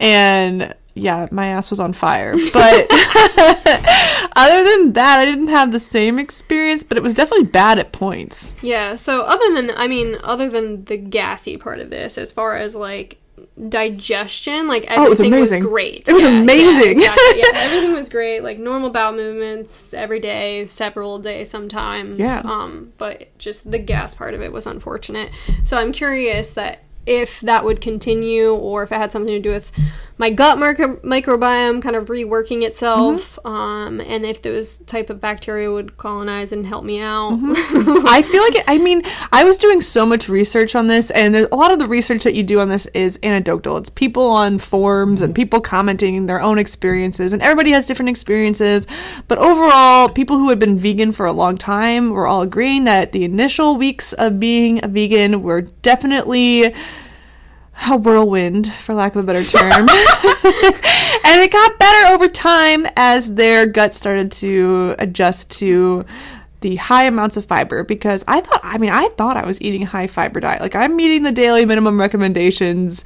[0.01, 2.35] and yeah, my ass was on fire.
[2.53, 7.79] But other than that, I didn't have the same experience, but it was definitely bad
[7.79, 8.57] at points.
[8.63, 12.57] Yeah, so other than, I mean, other than the gassy part of this, as far
[12.57, 13.19] as like
[13.69, 15.63] digestion, like everything Oh, it was amazing.
[15.63, 16.09] great.
[16.09, 16.91] It was Yeah, yeah, amazing.
[16.99, 17.39] exactly.
[17.39, 18.41] yeah, everything was great.
[18.41, 22.19] Like normal bowel movements every day, several days sometimes.
[22.19, 22.41] Yeah.
[22.45, 25.31] Um, but just the gas part of it was unfortunate.
[25.65, 29.51] So I'm curious that if that would continue or if it had something to do
[29.51, 29.73] with
[30.21, 33.47] my gut micro- microbiome kind of reworking itself Mm-hmm.
[33.47, 38.07] um, and if those type of bacteria would colonize and help me out Mm-hmm.
[38.07, 41.55] I feel like, I mean, I was doing so much research on this, and a
[41.55, 43.77] lot of the research that you do on this is anecdotal.
[43.77, 48.87] It's people on forums and people commenting their own experiences, and everybody has different experiences.
[49.29, 53.13] But overall, people who had been vegan for a long time were all agreeing that
[53.13, 56.75] the initial weeks of being a vegan were definitely
[57.87, 59.87] a whirlwind, for lack of a better term.
[61.25, 66.05] and it got better over time as their gut started to adjust to
[66.61, 69.83] the high amounts of fiber because I thought I mean I thought I was eating
[69.85, 70.61] a high fiber diet.
[70.61, 73.05] Like I'm meeting the daily minimum recommendations,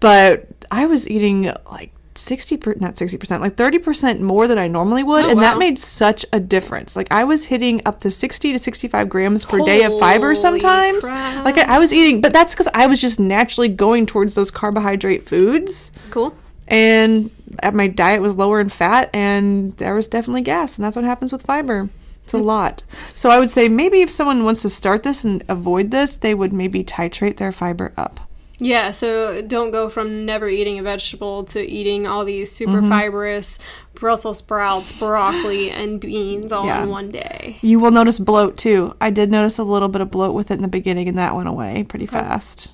[0.00, 5.02] but I was eating like 60 per, not 60% like 30% more than I normally
[5.02, 6.96] would Oh, and that made such a difference.
[6.96, 11.04] Like I was hitting up to 60 to 65 grams per day of fiber sometimes.
[11.04, 11.44] crap.
[11.44, 14.50] Like I, I was eating but that's cuz I was just naturally going towards those
[14.50, 15.92] carbohydrate foods.
[16.10, 16.34] Cool.
[16.68, 17.30] And
[17.62, 21.04] uh, my diet was lower in fat and there was definitely gas and that's what
[21.04, 21.88] happens with fiber.
[22.24, 22.84] It's a lot.
[23.14, 26.34] So i would say maybe if someone wants to start this and avoid this they
[26.34, 28.20] would maybe titrate their fiber up
[28.58, 32.88] Yeah, so don't go from never eating a vegetable to eating all these super Mm-hmm.
[32.88, 33.58] fibrous
[33.94, 36.82] Brussels sprouts, broccoli, and beans all Yeah.
[36.84, 37.58] in one day.
[37.62, 40.54] you will notice bloat too i did notice a little bit of bloat with it
[40.54, 42.72] in the beginning and that went away pretty fast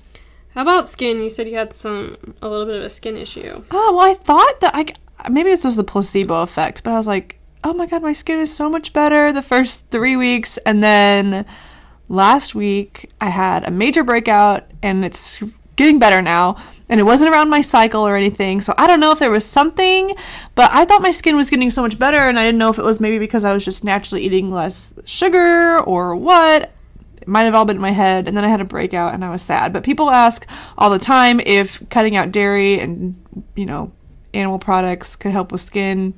[0.55, 1.21] How about skin?
[1.21, 3.63] You said you had some a little bit of a skin issue.
[3.71, 4.85] oh well i thought that i
[5.29, 8.39] maybe this was the placebo effect but i was like oh my god my skin
[8.39, 11.45] is so much better the first three weeks and then
[12.09, 15.41] last week I had a major breakout and it's
[15.81, 16.57] getting better now.
[16.89, 18.59] And it wasn't around my cycle or anything.
[18.59, 20.13] So I don't know if there was something,
[20.55, 22.27] but I thought my skin was getting so much better.
[22.27, 24.93] And I didn't know if it was maybe because I was just naturally eating less
[25.05, 26.71] sugar or what.
[27.21, 28.27] It might have all been in my head.
[28.27, 29.71] And then I had a breakout and I was sad.
[29.71, 30.45] But people ask
[30.77, 33.15] all the time if cutting out dairy and,
[33.55, 33.93] you know,
[34.33, 36.13] animal products could help with skin.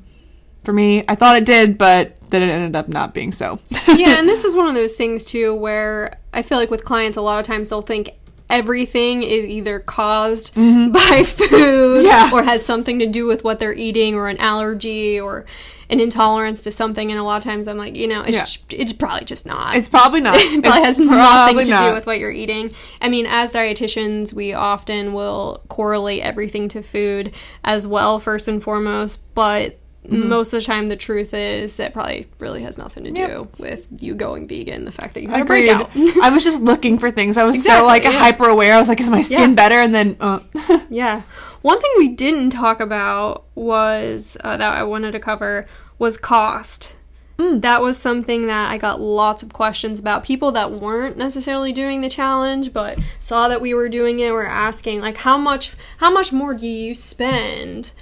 [0.64, 3.60] For me, I thought it did, but then it ended up not being so.
[3.90, 7.16] yeah, and this is one of those things too where I feel like with clients,
[7.16, 8.10] a lot of times they'll think
[8.50, 12.06] everything is either caused by food Mm-hmm.
[12.06, 12.30] Yeah.
[12.34, 15.46] or has something to do with what they're eating or an allergy or
[15.90, 17.12] an intolerance to something.
[17.12, 18.32] And a lot of times I'm like, you know, it's,
[18.72, 18.78] Yeah.
[18.78, 19.76] it's probably just not.
[19.76, 20.36] It's probably not.
[20.40, 21.88] it probably It's has nothing probably to not.
[21.90, 22.74] do with what you're eating.
[23.02, 28.62] I mean, as dietitians, we often will correlate everything to food as well, first and
[28.64, 30.28] foremost, but Mm-hmm.
[30.28, 33.60] most of the time the truth is it probably really has nothing to do Yep.
[33.60, 35.90] with you going vegan, the fact that you had a breakout.
[36.22, 37.38] I was just looking for things.
[37.38, 38.12] I was Exactly, so like yeah.
[38.12, 38.76] hyper aware.
[38.76, 39.56] I was like, is my skin Yeah.
[39.56, 39.76] better?
[39.80, 40.40] And then, uh,
[40.90, 41.22] yeah.
[41.62, 45.66] One thing we didn't talk about was uh, that I wanted to cover
[45.98, 46.98] was cost.
[47.40, 47.62] Mm.
[47.62, 50.24] That was something that I got lots of questions about.
[50.26, 54.46] People that weren't necessarily doing the challenge, but saw that we were doing it, were
[54.46, 57.94] asking like, how much, how much more do you spend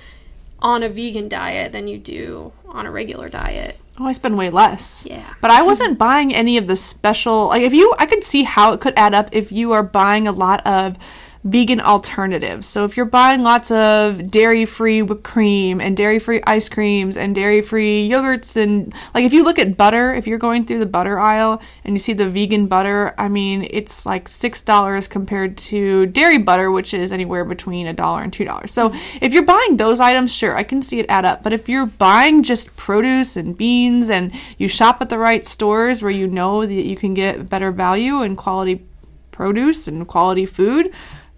[0.62, 3.78] on a vegan diet than you do on a regular diet?
[4.02, 5.06] oh, I spend way less.
[5.10, 5.34] Yeah.
[5.42, 7.48] But I wasn't buying any of the special.
[7.48, 10.28] Like, if you, I could see how it could add up if you are buying
[10.28, 10.98] a lot of
[11.44, 12.68] vegan alternatives.
[12.68, 18.08] So if you're buying lots of dairy-free whipped cream and dairy-free ice creams and dairy-free
[18.08, 21.60] yogurts and like if you look at butter, if you're going through the butter aisle
[21.84, 26.70] and you see the vegan butter, I mean, it's like $6 compared to dairy butter
[26.70, 28.70] which is anywhere between a dollar and $2.
[28.70, 31.42] So if you're buying those items, sure, I can see it add up.
[31.42, 36.04] But if you're buying just produce and beans and you shop at the right stores
[36.04, 38.86] where you know that you can get better value and quality
[39.32, 40.92] produce and quality food,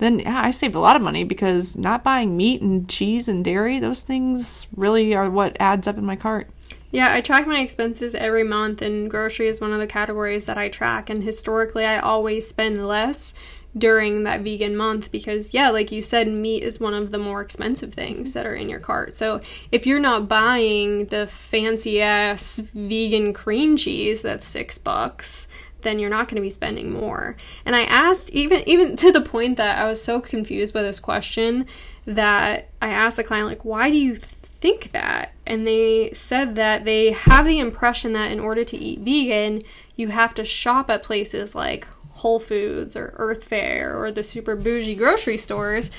[0.04, 3.44] then yeah, I saved a lot of money because not buying meat and cheese and
[3.44, 6.50] dairy, those things really are what adds up in my cart.
[6.92, 10.60] Yeah, I track my expenses every month, and grocery is one of the categories that
[10.60, 11.10] I track.
[11.10, 13.34] And historically, I always spend less
[13.76, 17.42] during that vegan month because, yeah, like you said, meat is one of the more
[17.42, 19.18] expensive things that are in your cart.
[19.18, 25.48] So if you're not buying the fancy ass vegan cream cheese that's six bucks,
[25.84, 27.36] then you're not going to be spending more.
[27.65, 31.00] And I asked even even to the point that I was so confused by this
[31.00, 31.65] question
[32.06, 36.86] that I asked the client like, "Why do you think that?" And they said that
[36.86, 39.63] they have the impression that in order to eat vegan,
[39.96, 44.56] you have to shop at places like Whole Foods or Earth Fare or the super
[44.56, 45.92] bougie grocery stores.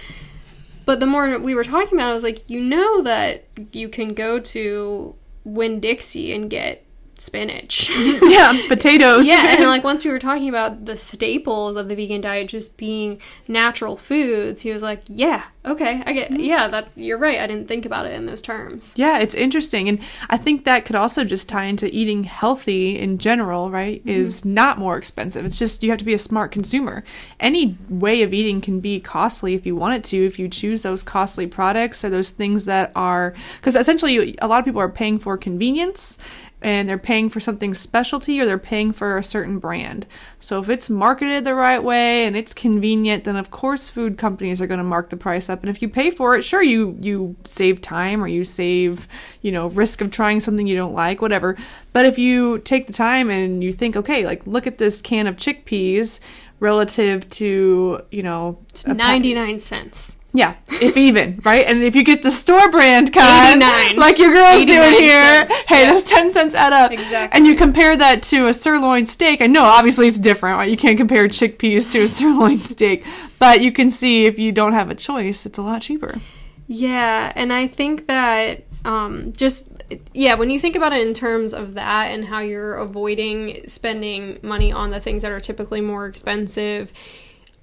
[0.87, 3.89] But the more we were talking about, it, I was like, you know that you
[3.89, 5.15] can go to
[5.45, 6.85] Winn Dixie and get
[7.21, 7.91] spinach.
[8.23, 9.27] yeah, potatoes.
[9.27, 12.77] yeah, and like once we were talking about the staples of the vegan diet just
[12.77, 16.39] being natural foods, he was like, "Yeah, okay, I get.
[16.39, 17.41] Yeah, that you're right.
[17.41, 19.89] I didn't think about it in those terms." Yeah, it's interesting.
[19.89, 24.01] And I think that could also just tie into eating healthy in general, right?
[24.01, 24.09] Mm-hmm.
[24.11, 25.45] Is not more expensive.
[25.45, 27.05] It's just you have to be a smart consumer.
[27.41, 30.83] Any way of eating can be costly if you want it to, if you choose
[30.83, 34.89] those costly products or those things that are, because essentially a lot of people are
[34.89, 36.19] paying for convenience
[36.65, 40.07] and they're paying for something specialty or they're paying for a certain brand.
[40.41, 44.63] So if it's marketed the right way and it's convenient, then of course food companies
[44.63, 45.61] are going to mark the price up.
[45.61, 49.07] And if you pay for it, sure you you save time or you save,
[49.43, 51.55] you know, risk of trying something you don't like, whatever.
[51.93, 55.27] But if you take the time and you think, okay, like look at this can
[55.27, 56.19] of chickpeas
[56.61, 60.19] relative to, you know, a pa- 99 cents.
[60.37, 61.65] Yeah, if even, right?
[61.65, 63.61] And if you get the store brand kind,
[63.97, 65.93] like your girl's 89 doing here, cents, hey, yeah.
[65.93, 66.91] those 10 cents add up.
[66.91, 67.39] Exactly.
[67.39, 69.41] And you compare that to a sirloin steak.
[69.41, 70.69] I know, obviously, it's different, right?
[70.69, 73.05] You can't compare chickpeas to a sirloin steak,
[73.39, 76.21] but you can see if you don't have a choice, it's a lot cheaper.
[76.67, 79.71] Yeah, and I think that um, just
[80.13, 84.41] yeah, when you think about it in terms of that and how you're avoiding spending
[84.43, 86.93] money on the things that are typically more expensive,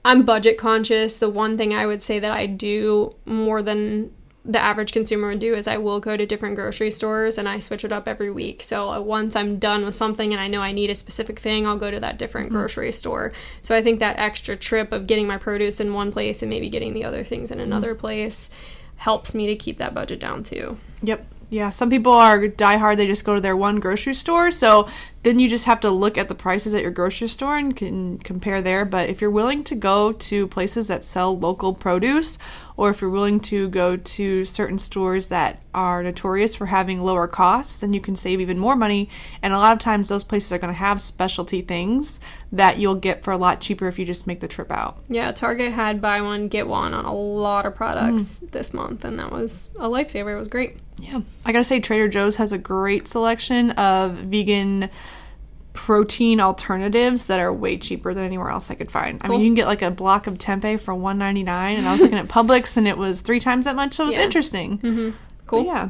[0.04, 1.16] I'm budget conscious.
[1.16, 4.12] The one thing I would say that I do more than
[4.44, 7.60] the average consumer would do is I will go to different grocery stores and I
[7.60, 8.64] switch it up every week.
[8.64, 11.68] So uh, once I'm done with something and I know I need a specific thing,
[11.68, 13.34] I'll go to that different grocery store.
[13.62, 16.70] So I think that extra trip of getting my produce in one place and maybe
[16.70, 18.50] getting the other things in another place
[18.96, 20.76] helps me to keep that budget down too.
[21.04, 21.26] Yep.
[21.52, 22.98] Yeah, some people are diehard.
[22.98, 24.52] They just go to their one grocery store.
[24.52, 24.88] So
[25.24, 28.18] then you just have to look at the prices at your grocery store and can
[28.20, 28.86] compare there.
[28.86, 32.40] But if you're willing to go to places that sell local produce,
[32.76, 37.28] or if you're willing to go to certain stores that are notorious for having lower
[37.28, 39.10] costs, then you can save even more money.
[39.44, 42.20] And a lot of times, those places are going to have specialty things
[42.52, 44.98] that you'll get for a lot cheaper if you just make the trip out.
[45.08, 48.52] Yeah, Target had buy one get one on a lot of products mm.
[48.52, 50.34] this month and that was a lifesaver.
[50.34, 50.78] It was great.
[50.98, 51.22] Yeah.
[51.46, 54.90] I gotta say, Trader Joe's has a great selection of vegan
[55.74, 59.22] protein alternatives that are way cheaper than anywhere else I could find.
[59.24, 61.88] I mean, you can get like a block of tempeh for one ninety nine, and
[61.88, 63.94] I was looking at Publix, and it was three times that much.
[63.94, 64.24] So it was Yeah.
[64.24, 64.78] interesting.
[64.80, 65.10] Mm-hmm.
[65.48, 65.66] Cool.
[65.66, 65.90] yeah.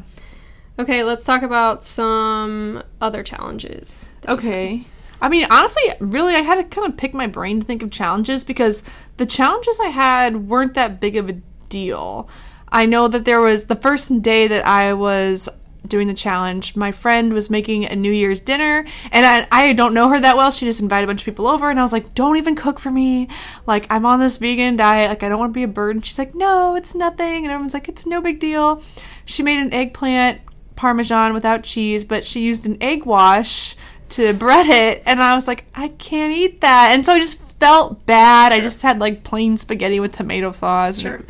[0.80, 4.10] Okay, let's talk about some other challenges.
[4.28, 4.86] Okay.
[5.22, 7.92] I mean, honestly, really, I had to kind of pick my brain to think of
[7.92, 8.84] challenges because
[9.18, 11.34] the challenges I had weren't that big of a
[11.70, 12.28] deal.
[12.70, 15.48] I know that there was the first day that I was
[15.88, 19.94] doing the challenge, my friend was making a New Year's dinner, and I, I don't
[19.94, 20.52] know her that well.
[20.52, 22.80] She just invited a bunch of people over, and I was like, don't even cook
[22.80, 23.28] for me.
[23.66, 25.10] Like, I'm on this vegan diet.
[25.10, 26.02] Like, I don't want to be a burden.
[26.02, 27.46] She's like, no, it's nothing.
[27.46, 28.84] And everyone's like, it's no big deal.
[29.26, 30.42] She made an eggplant
[30.76, 33.76] parmesan without cheese, but she used an egg wash
[34.10, 36.90] to bread it and I was like, I can't eat that.
[36.92, 38.52] And so I just felt bad.
[38.52, 41.00] I just had like plain spaghetti with tomato sauce.
[41.00, 41.22] Sure.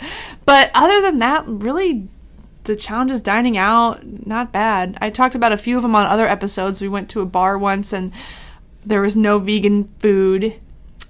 [0.45, 2.08] But other than that, really
[2.72, 4.97] the challenges dining out, not bad.
[5.01, 6.80] I talked about a few of them on other episodes.
[6.80, 8.13] We went to a bar once and
[8.86, 10.53] there was no vegan food.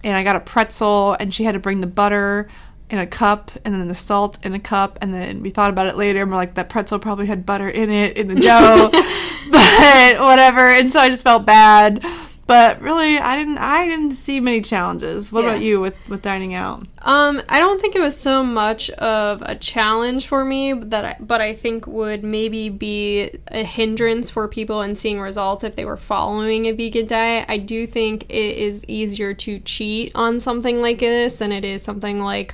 [0.03, 2.49] And I got a pretzel and she had to bring the butter
[2.89, 4.97] in a cup and then the salt in a cup.
[5.03, 7.69] And then we thought about it later and we're like that pretzel probably had butter
[7.69, 8.89] in it in the dough.
[9.51, 10.69] But whatever.
[10.69, 12.03] And so I just felt bad
[12.47, 15.51] but really I didn't I didn't see many challenges what Yeah.
[15.51, 19.41] about you with with dining out Um, I don't think it was so much of
[19.41, 24.47] a challenge for me that I, but I think would maybe be a hindrance for
[24.47, 27.45] people in seeing results if they were following a vegan diet.
[27.49, 31.81] I do think it is easier to cheat on something like this than it is
[31.81, 32.53] something like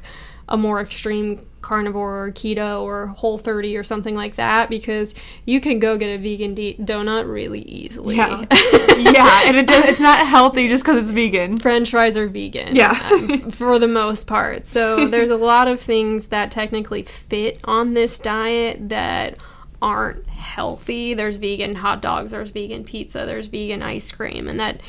[0.49, 5.13] a more extreme carnivore or keto or whole 30 or something like that because
[5.45, 8.15] you can go get a vegan de- donut really easily.
[8.15, 8.45] yeah
[8.95, 12.75] yeah and it, it's not healthy just because it's vegan French fries are vegan.
[12.75, 12.97] Yeah.
[13.11, 14.65] um, for the most part.
[14.65, 19.37] So there's a lot of things that technically fit on this diet that
[19.81, 21.13] aren't healthy.
[21.13, 24.79] There's vegan hot dogs, there's vegan pizza, there's vegan ice cream, and that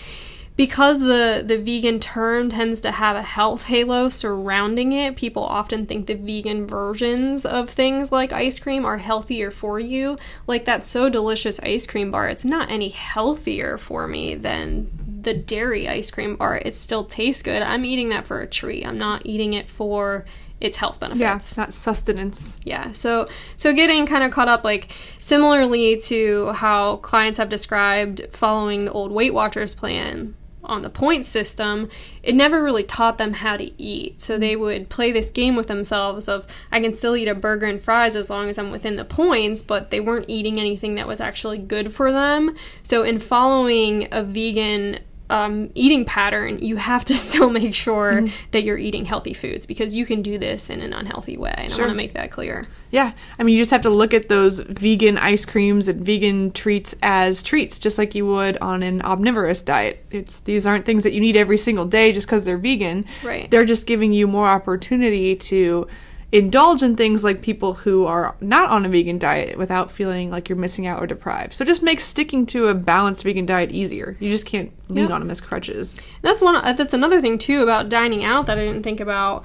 [0.59, 5.87] because the the vegan term tends to have a health halo surrounding it, people often
[5.87, 10.19] think the vegan versions of things like ice cream are healthier for you.
[10.49, 14.91] Like that so delicious ice cream bar, it's not any healthier for me than
[15.23, 16.61] the dairy ice cream bar.
[16.65, 17.63] It still tastes good.
[17.63, 18.85] I'm eating that for a treat.
[18.85, 20.25] I'm not eating it for
[20.61, 21.21] its health benefits.
[21.21, 22.91] yeah it's not sustenance Yeah.
[22.91, 28.87] So so getting kind of caught up like similarly to how clients have described following
[28.87, 30.35] the old Weight Watchers plan.
[30.69, 31.89] On the point system,
[32.23, 34.21] it never really taught them how to eat.
[34.21, 37.67] So they would play this game with themselves of I can still eat a burger
[37.67, 41.09] and fries as long as I'm within the points, but they weren't eating anything that
[41.09, 42.55] was actually good for them.
[42.83, 45.01] So in following a vegan
[45.31, 48.35] um, eating pattern, you have to still make sure Mm-hmm.
[48.53, 51.53] that you're eating healthy foods because you can do this in an unhealthy way.
[51.57, 52.67] And I want to make that clear.
[52.91, 56.53] Yeah, I mean, you just have to look at those vegan ice creams and vegan
[56.53, 60.05] treats as treats, just like you would on an omnivorous diet.
[60.11, 63.05] It's these aren't things that you need every single day just because they're vegan.
[63.23, 63.51] Right.
[63.51, 65.87] They're just giving you more opportunity to
[66.31, 70.49] indulge in things like people who are not on a vegan diet without feeling like
[70.49, 71.55] you're missing out or deprived.
[71.55, 74.17] So it just makes sticking to a balanced vegan diet easier.
[74.21, 75.13] You just can't lean Yep.
[75.13, 76.03] on them as crutches.
[76.23, 76.57] That's one.
[76.57, 79.45] uh, That's another thing too about dining out that I didn't think about.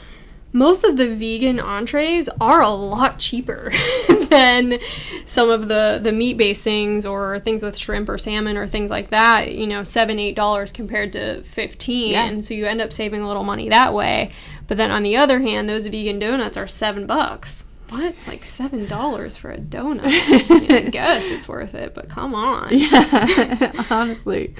[0.55, 3.71] Most of the vegan entrees are a lot cheaper
[4.29, 4.77] than
[5.25, 8.91] some of the the meat based things or things with shrimp or salmon or things
[8.91, 9.51] like that.
[9.51, 12.39] You know, seven eight dollars compared to fifteen, Yeah.
[12.41, 14.31] so you end up saving a little money that way.
[14.67, 17.65] But then on the other hand, those vegan donuts are seven bucks.
[17.89, 18.05] What?
[18.05, 20.01] It's like seven dollars for a donut.
[20.05, 22.69] I, mean, I guess it's worth it, but come on.
[22.71, 24.55] Yeah, honestly.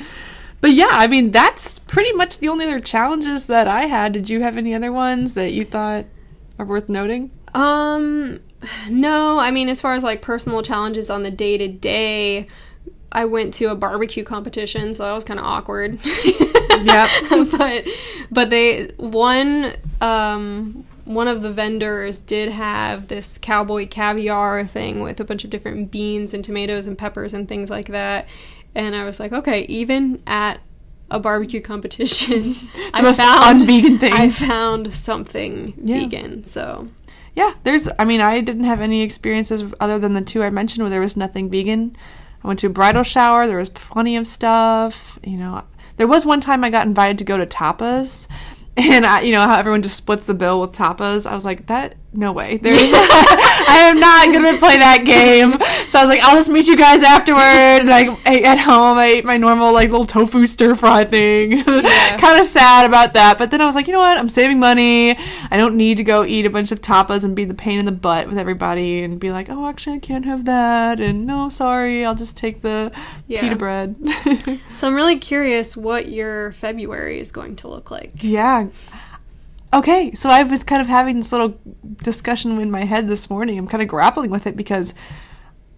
[0.64, 4.14] But yeah, I mean, that's pretty much the only other challenges that I had.
[4.14, 6.06] Did you have any other ones that you thought
[6.58, 7.32] are worth noting?
[7.54, 8.40] Um,
[8.90, 9.40] no.
[9.40, 12.48] I mean, as far as like personal challenges on the day to day,
[13.12, 16.00] I went to a barbecue competition, so that was kind of awkward.
[16.84, 17.10] Yep.
[17.52, 17.88] but
[18.32, 25.20] but they one um one of the vendors did have this cowboy caviar thing with
[25.20, 28.28] a bunch of different beans and tomatoes and peppers and things like that.
[28.76, 30.60] And I was like, okay, even at
[31.12, 32.56] a barbecue competition,
[32.94, 34.14] I most found un-vegan thing.
[34.14, 36.00] I found something Yeah.
[36.02, 36.44] vegan.
[36.44, 36.88] So
[37.36, 40.84] Yeah, there's, I mean, I didn't have any experiences other than the two I mentioned
[40.84, 41.96] where there was nothing vegan.
[42.44, 45.18] I went to a bridal shower, there was plenty of stuff.
[45.24, 45.64] You know,
[45.98, 48.28] there was one time I got invited to go to tapas.
[48.76, 51.28] And I, you know how everyone just splits the bill with tapas.
[51.30, 52.58] I was like, that no way.
[52.58, 55.54] There's, I am not gonna play that game.
[55.90, 57.88] So I was like, I'll just meet you guys afterward.
[57.88, 61.64] Like at home, I ate my normal like little tofu stir fry thing.
[61.64, 63.38] kind of sad about that.
[63.38, 64.18] But then I was like, you know what?
[64.18, 65.18] I'm saving money.
[65.52, 67.86] I don't need to go eat a bunch of tapas and be the pain in
[67.86, 71.00] the butt with everybody and be like, oh, actually, I can't have that.
[71.00, 72.92] And no, sorry, I'll just take the
[73.28, 73.42] Yeah.
[73.42, 73.96] pita bread.
[74.76, 78.12] so I'm really curious what your February is going to look like.
[78.24, 78.68] yeah.
[79.74, 81.60] Okay, so I was kind of having this little
[82.04, 83.58] discussion in my head this morning.
[83.58, 84.94] I'm kind of grappling with it because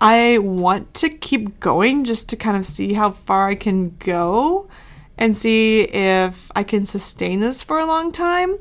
[0.01, 4.67] I want to keep going just to kind of see how far I can go
[5.17, 8.57] and see if I can sustain this for a long time.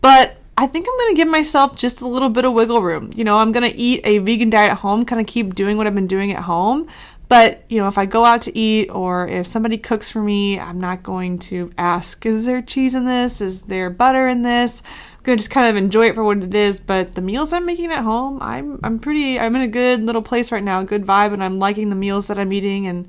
[0.00, 3.12] But I think I'm going to give myself just a little bit of wiggle room.
[3.14, 5.76] You know, I'm going to eat a vegan diet at home, kind of keep doing
[5.76, 6.88] what I've been doing at home.
[7.28, 10.60] But, you know, if I go out to eat or if somebody cooks for me,
[10.60, 13.40] I'm not going to ask, is there cheese in this?
[13.40, 14.82] Is there butter in this?
[15.18, 16.78] I'm going to just kind of enjoy it for what it is.
[16.78, 20.22] But the meals I'm making at home, I'm I'm pretty I'm in a good little
[20.22, 23.08] place right now, good vibe and I'm liking the meals that I'm eating and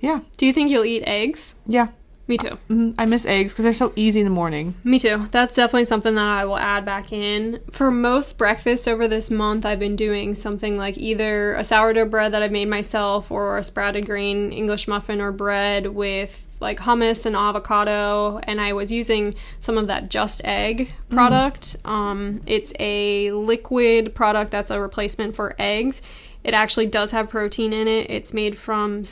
[0.00, 0.20] yeah.
[0.36, 1.54] Do you think you'll eat eggs?
[1.66, 1.88] Yeah.
[2.32, 2.56] Me too.
[2.68, 4.74] hmm I miss eggs because they're so easy in the morning.
[4.84, 5.28] Me too.
[5.32, 7.60] That's definitely something that I will add back in.
[7.72, 12.32] For most breakfast over this month, I've been doing something like either a sourdough bread
[12.32, 17.26] that I've made myself or a sprouted grain English muffin or bread with like hummus
[17.26, 18.38] and avocado.
[18.44, 21.76] And I was using some of that Just Egg product.
[21.84, 26.00] Um, it's a liquid product that's a replacement for eggs.
[26.44, 28.08] It actually does have protein in it.
[28.08, 29.04] It's made from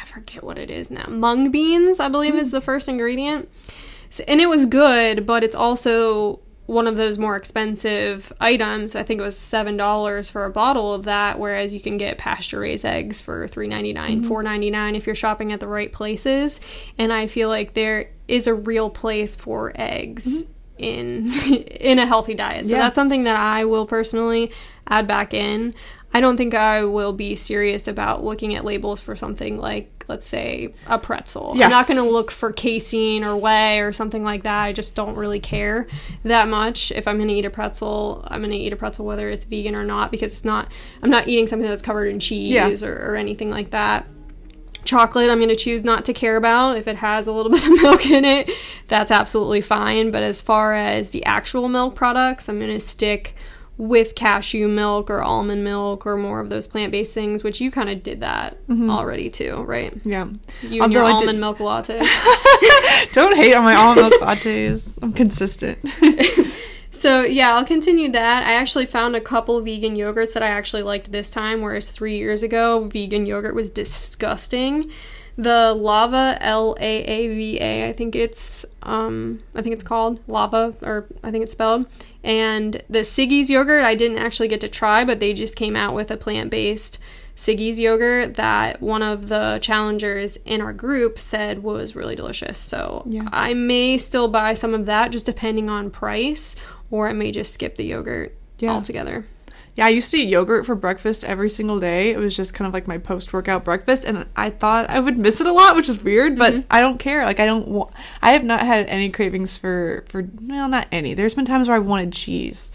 [0.00, 1.06] I forget what it is now.
[1.08, 3.48] Mung beans, I believe, is the first ingredient.
[4.10, 8.94] So, and it was good, but it's also one of those more expensive items.
[8.94, 12.16] I think it was seven dollars for a bottle of that, whereas you can get
[12.16, 14.28] pasture raised eggs for three ninety nine, mm-hmm.
[14.28, 16.60] four ninety nine if you're shopping at the right places.
[16.96, 20.52] And I feel like there is a real place for eggs mm-hmm.
[20.78, 21.32] in
[21.64, 22.66] in a healthy diet.
[22.66, 22.82] So Yeah.
[22.82, 24.50] that's something that I will personally
[24.88, 25.74] add back in.
[26.14, 30.24] I don't think I will be serious about looking at labels for something like, let's
[30.24, 31.54] say, a pretzel.
[31.56, 31.64] Yeah.
[31.64, 34.62] I'm not going to look for casein or whey or something like that.
[34.62, 35.88] I just don't really care
[36.22, 36.92] that much.
[36.92, 39.44] If I'm going to eat a pretzel, I'm going to eat a pretzel whether it's
[39.44, 40.68] vegan or not because it's not.
[41.02, 42.70] I'm not eating something that's covered in cheese Yeah.
[42.88, 44.06] or, or anything like that.
[44.84, 46.76] Chocolate, I'm going to choose not to care about.
[46.76, 48.50] If it has a little bit of milk in it,
[48.86, 50.10] that's absolutely fine.
[50.10, 53.34] But as far as the actual milk products, I'm going to stick
[53.76, 57.70] with cashew milk or almond milk or more of those plant based things, which you
[57.70, 58.88] kind of did that mm-hmm.
[58.88, 59.94] already too, right?
[60.04, 60.28] Yeah.
[60.62, 61.98] You and your Although I did- almond milk latte.
[63.12, 64.96] Don't hate on my almond milk lattes.
[65.02, 65.78] I'm consistent.
[67.04, 68.46] So yeah, I'll continue that.
[68.46, 72.16] I actually found a couple vegan yogurts that I actually liked this time, whereas three
[72.16, 74.90] years ago, vegan yogurt was disgusting.
[75.36, 80.20] The lava L A A V A, I think it's um I think it's called
[80.28, 81.86] lava or I think it's spelled.
[82.22, 85.94] And the Siggi's yogurt I didn't actually get to try, but they just came out
[85.94, 86.98] with a plant-based
[87.36, 92.56] Siggi's yogurt that one of the challengers in our group said was really delicious.
[92.58, 93.28] So Yeah.
[93.32, 96.54] I may still buy some of that just depending on price,
[96.92, 98.70] or I may just skip the yogurt Yeah.
[98.72, 99.24] altogether.
[99.76, 102.10] Yeah, I used to eat yogurt for breakfast every single day.
[102.10, 105.18] It was just kind of like my post workout breakfast, and I thought I would
[105.18, 106.38] miss it a lot, which is weird.
[106.38, 106.66] But Mm-hmm.
[106.70, 107.24] I don't care.
[107.24, 107.66] Like I don't.
[107.66, 107.90] Wa-
[108.22, 111.14] I have not had any cravings for for well, not any.
[111.14, 112.70] There's been times where I wanted cheese,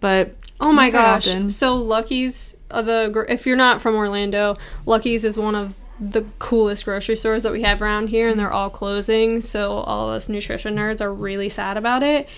[0.00, 1.26] but Oh my gosh!
[1.28, 1.50] often.
[1.50, 6.84] So Lucky's, uh, the if you're not from Orlando, Lucky's is one of the coolest
[6.84, 9.40] grocery stores that we have around here, and they're all closing.
[9.40, 12.28] So all of us nutrition nerds are really sad about it.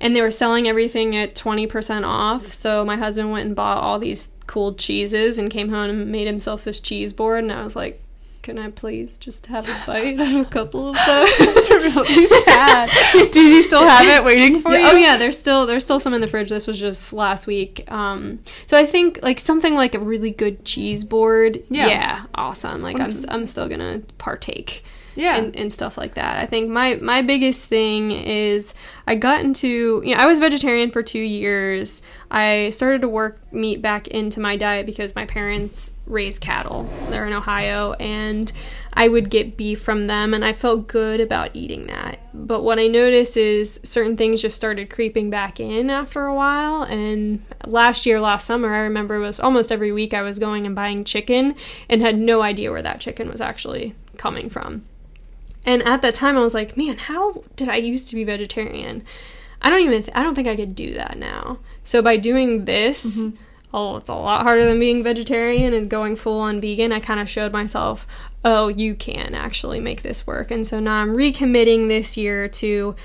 [0.00, 2.52] And they were selling everything at twenty percent off.
[2.52, 6.26] So my husband went and bought all these cool cheeses and came home and made
[6.26, 7.44] himself this cheese board.
[7.44, 8.02] And I was like,
[8.42, 11.36] "Can I please just have a bite of a couple of those?"
[11.70, 12.90] really sad.
[13.32, 14.86] Do you still have it waiting for Yeah, you?
[14.88, 16.48] oh yeah, there's still there's still some in the fridge.
[16.48, 17.84] This was just last week.
[17.92, 21.62] Um, so I think like something like a really good cheese board.
[21.68, 22.24] Yeah.
[22.34, 22.80] awesome.
[22.82, 24.82] Like I'm I'm still gonna partake.
[25.20, 25.36] Yeah.
[25.36, 26.38] And, and stuff like that.
[26.38, 28.74] I think my my biggest thing is
[29.06, 32.02] I got into you know I was vegetarian for two years.
[32.30, 36.88] I started to work meat back into my diet because my parents raise cattle.
[37.10, 38.50] They're in Ohio, and
[38.92, 42.20] I would get beef from them, and I felt good about eating that.
[42.32, 46.82] But what I noticed is certain things just started creeping back in after a while.
[46.82, 50.66] And last year, last summer, I remember it was almost every week I was going
[50.66, 51.56] and buying chicken
[51.88, 54.84] and had no idea where that chicken was actually coming from.
[55.64, 59.04] And at that time, I was like, man, how did I used to be vegetarian?
[59.62, 61.58] I don't even, th- I don't think I could do that now.
[61.84, 63.36] So by doing this, mm-hmm.
[63.74, 66.92] oh, it's a lot harder than being vegetarian and going full on vegan.
[66.92, 68.06] I kind of showed myself,
[68.42, 70.50] oh, you can actually make this work.
[70.50, 72.96] And so now I'm recommitting this year to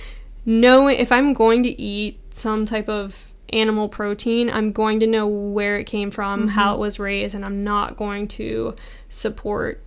[0.46, 5.28] knowing if I'm going to eat some type of animal protein, I'm going to know
[5.28, 6.76] where it came from, how mm-hmm.
[6.76, 8.76] it was raised, and I'm not going to
[9.10, 9.82] support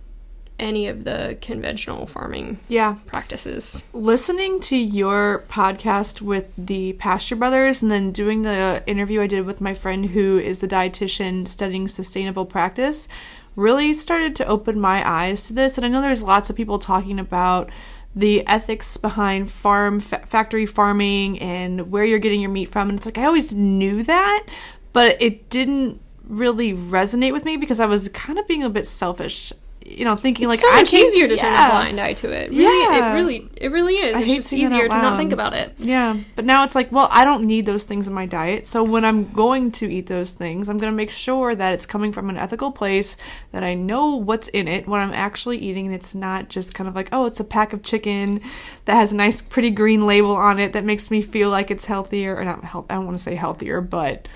[0.59, 2.95] any of the conventional farming Yeah.
[3.05, 3.83] practices.
[3.93, 9.45] listening to your podcast with the Pasture Brothers and then doing the interview I did
[9.45, 13.07] with my friend who is the dietitian studying sustainable practice
[13.55, 15.77] really started to open my eyes to this.
[15.77, 17.69] And I know there's lots of people talking about
[18.15, 22.97] the ethics behind farm fa- factory farming and where you're getting your meat from and
[22.97, 24.45] it's like I always knew that
[24.93, 28.87] but it didn't really resonate with me because I was kind of being a bit
[28.87, 29.53] selfish
[29.89, 32.51] you know thinking like so much easier to turn a blind eye to it.
[32.51, 32.63] Really,
[32.95, 33.11] Yeah.
[33.11, 34.15] it really, it really is.
[34.15, 35.73] I it's just easier to not think about it.
[35.79, 38.67] Yeah, but now it's like, well, I don't need those things in my diet.
[38.67, 41.85] So when I'm going to eat those things, I'm going to make sure that it's
[41.85, 43.17] coming from an ethical place,
[43.51, 46.87] that I know what's in it, what I'm actually eating, and it's not just kind
[46.87, 48.41] of like, oh, it's a pack of chicken
[48.85, 51.85] that has a nice, pretty green label on it that makes me feel like it's
[51.85, 52.85] healthier, or not health.
[52.89, 54.27] I don't want to say healthier, but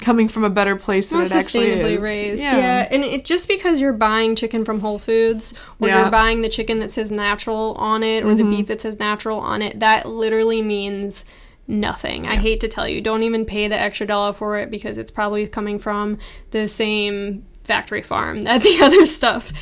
[0.00, 2.00] coming from a better place than More it actually is.
[2.00, 2.88] raised, yeah.
[2.90, 6.02] And it just because you're buying chicken from Whole Foods, or Yeah.
[6.02, 8.50] you're buying the chicken that says natural on it, or the mm-hmm.
[8.50, 11.24] beef that says natural on it, that literally means
[11.66, 12.26] nothing.
[12.26, 15.10] I hate to tell you, don't even pay the extra dollar for it because it's
[15.10, 16.18] probably coming from
[16.50, 19.52] the same factory farm that the other stuff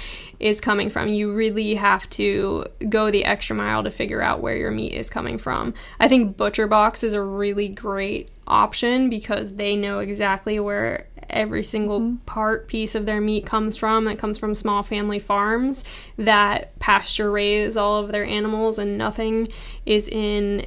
[0.40, 1.08] is coming from.
[1.08, 5.08] You really have to go the extra mile to figure out where your meat is
[5.08, 5.72] coming from.
[6.00, 11.62] I think Butcher Box is a really great option because they know exactly where every
[11.62, 14.04] single part piece of their meat comes from.
[14.04, 15.84] That comes from small family farms.
[16.16, 19.48] That pasture raise all of their animals and nothing
[19.86, 20.66] is in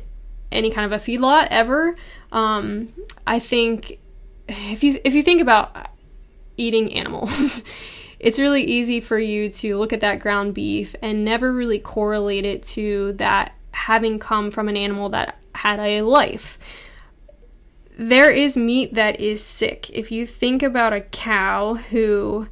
[0.52, 1.96] any kind of a feedlot ever.
[2.32, 2.92] Um,
[3.26, 4.00] i think
[4.48, 5.90] if you if you think about
[6.58, 7.64] eating animals
[8.20, 12.46] it's really easy for you to look at that ground beef and never really correlate
[12.46, 16.58] it to that having come from an animal that had a life
[17.98, 19.90] there is meat that is sick.
[19.92, 22.48] If you think about a cow who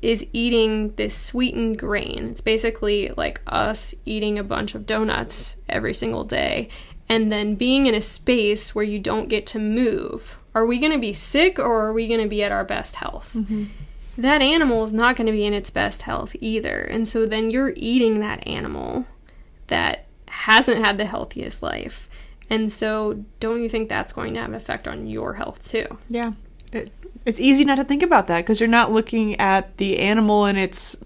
[0.00, 5.94] is eating this sweetened grain, it's basically like us eating a bunch of donuts every
[5.94, 6.68] single day
[7.08, 10.38] and then being in a space where you don't get to move.
[10.54, 12.96] Are we going to be sick or are we going to be at our best
[12.96, 13.32] health?
[13.36, 13.64] Mm-hmm.
[14.18, 16.80] That animal is not going to be in its best health either.
[16.80, 19.06] And so then you're eating that animal
[19.68, 22.08] that hasn't had the healthiest life.
[22.52, 25.86] And so, don't you think that's going to have an effect on your health too?
[26.10, 26.32] Yeah.
[26.70, 26.90] It,
[27.24, 30.58] it's easy not to think about that because you're not looking at the animal and
[30.58, 31.02] its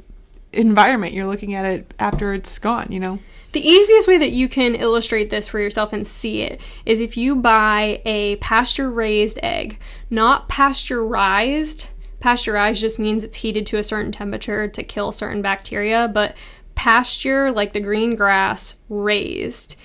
[0.53, 1.15] environment.
[1.15, 3.21] You're looking at it after it's gone, you know?
[3.53, 7.17] The easiest way that you can illustrate this for yourself and see it is if
[7.17, 9.79] you buy a pasture raised egg,
[10.11, 11.91] not pasteurized.
[12.19, 16.35] Pasteurized just means it's heated to a certain temperature to kill certain bacteria, but
[16.75, 19.77] pasture, like the green grass, raised.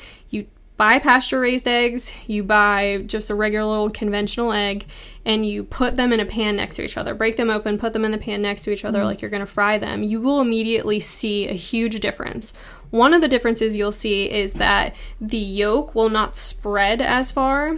[0.82, 4.88] Buy pasture raised eggs, you buy just a regular old conventional egg,
[5.24, 7.14] and you put them in a pan next to each other.
[7.14, 9.46] Break them open, put them in the pan next to each other like you're going
[9.46, 10.02] to fry them.
[10.02, 12.56] You will immediately see a huge difference.
[12.90, 17.76] One of the differences you'll see is that the yolk will not spread as far.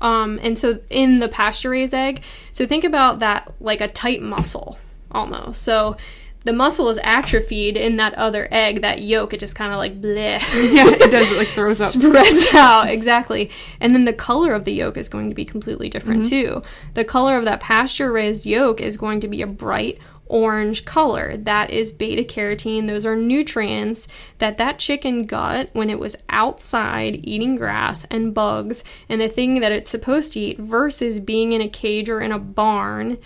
[0.00, 4.22] Um, and so in the pasture raised egg, so think about that like a tight
[4.22, 4.78] muscle
[5.10, 5.62] almost.
[5.62, 5.98] So
[6.46, 10.00] the muscle is atrophied in that other egg, that yolk, it just kind of like
[10.00, 10.40] bleh.
[10.74, 11.30] yeah, it does.
[11.30, 11.90] It like throws up.
[11.92, 15.88] spreads out exactly and then the color of the yolk is going to be completely
[15.88, 16.60] different mm-hmm.
[16.60, 16.62] too
[16.94, 21.36] the color of that pasture raised yolk is going to be a bright orange color
[21.36, 27.20] that is beta carotene those are nutrients that that chicken got when it was outside
[27.22, 31.60] eating grass and bugs and the thing that it's supposed to eat versus being in
[31.60, 33.18] a cage or in a barn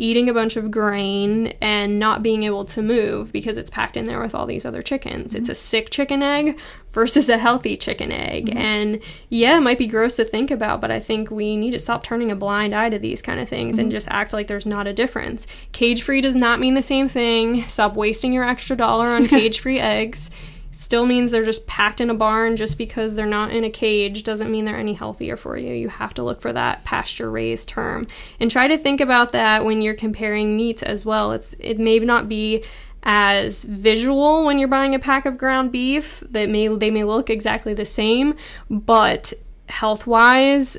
[0.00, 4.06] eating a bunch of grain and not being able to move because it's packed in
[4.06, 5.34] there with all these other chickens.
[5.34, 6.58] It's a sick chicken egg
[6.92, 8.46] versus a healthy chicken egg.
[8.46, 8.58] Mm-hmm.
[8.58, 11.78] And yeah, it might be gross to think about, but I think we need to
[11.78, 13.96] stop turning a blind eye to these kind of things and mm-hmm.
[13.96, 15.46] just act like there's not a difference.
[15.72, 17.62] Cage free does not mean the same thing.
[17.64, 20.30] Stop wasting your extra dollar on cage free eggs.
[20.80, 24.22] Still means they're just packed in a barn just because they're not in a cage
[24.22, 25.74] doesn't mean they're any healthier for you.
[25.74, 28.06] You have to look for that pasture raised term.
[28.40, 31.32] And try to think about that when you're comparing meats as well.
[31.32, 32.64] It's it may not be
[33.02, 36.24] as visual when you're buying a pack of ground beef.
[36.30, 38.34] That may they may look exactly the same,
[38.70, 39.34] but
[39.68, 40.78] health wise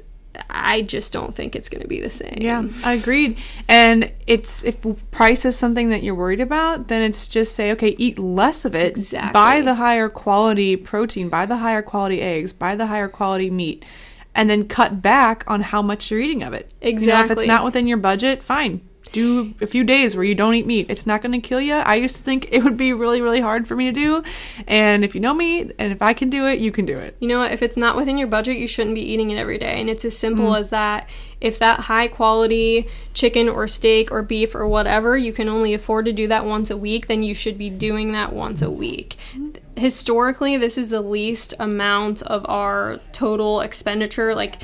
[0.50, 2.38] I just don't think it's going to be the same.
[2.40, 3.38] Yeah, I agreed.
[3.68, 4.78] And it's if
[5.12, 8.76] price is something that you're worried about, then it's just say, okay, eat less of
[8.76, 8.98] it.
[8.98, 9.34] Exactly.
[9.34, 13.84] Buy the higher quality protein, buy the higher quality eggs, buy the higher quality meat,
[14.34, 16.72] and then cut back on how much you're eating of it.
[16.82, 18.82] You know, if it's not within your budget, fine.
[19.12, 20.86] Do a few days where you don't eat meat.
[20.90, 21.76] It's not going to kill you.
[21.76, 24.24] I used to think it would be really, really hard for me to do.
[24.68, 27.18] And if you know me, and if I can do it, you can do it.
[27.20, 27.52] You know what?
[27.52, 29.80] If it's not within your budget, you shouldn't be eating it every day.
[29.80, 30.60] And it's as simple mm.
[30.60, 31.10] as that.
[31.42, 36.06] If that high quality chicken or steak or beef or whatever, you can only afford
[36.06, 39.18] to do that once a week, then you should be doing that once a week.
[39.76, 44.36] Historically, this is the least amount of our total expenditure.
[44.36, 44.62] Like,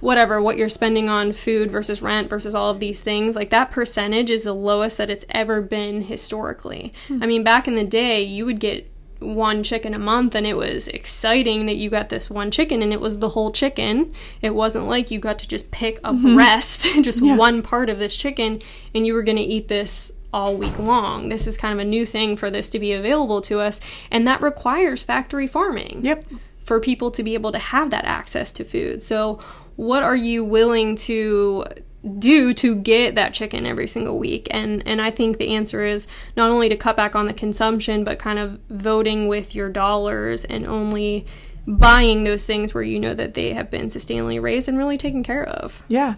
[0.00, 3.70] whatever, what you're spending on food versus rent versus all of these things, like that
[3.70, 6.92] percentage is the lowest that it's ever been historically.
[7.08, 7.22] Hmm.
[7.22, 8.90] I mean, back in the day, you would get
[9.24, 12.92] one chicken a month and it was exciting that you got this one chicken and
[12.92, 14.12] it was the whole chicken.
[14.42, 17.02] It wasn't like you got to just pick a breast, mm-hmm.
[17.02, 18.60] just one part of this chicken
[18.94, 21.28] and you were going to eat this all week long.
[21.28, 23.80] This is kind of a new thing for this to be available to us
[24.10, 26.24] and that requires factory farming Yep.
[26.58, 29.02] for people to be able to have that access to food.
[29.02, 29.38] So,
[29.76, 31.64] what are you willing to
[32.18, 34.48] do to get that chicken every single week?
[34.50, 36.06] And and I think the answer is
[36.36, 40.44] not only to cut back on the consumption, but kind of voting with your dollars
[40.44, 41.26] and only
[41.66, 45.22] buying those things where you know that they have been sustainably raised and really taken
[45.22, 45.82] care of.
[45.88, 46.16] Yeah.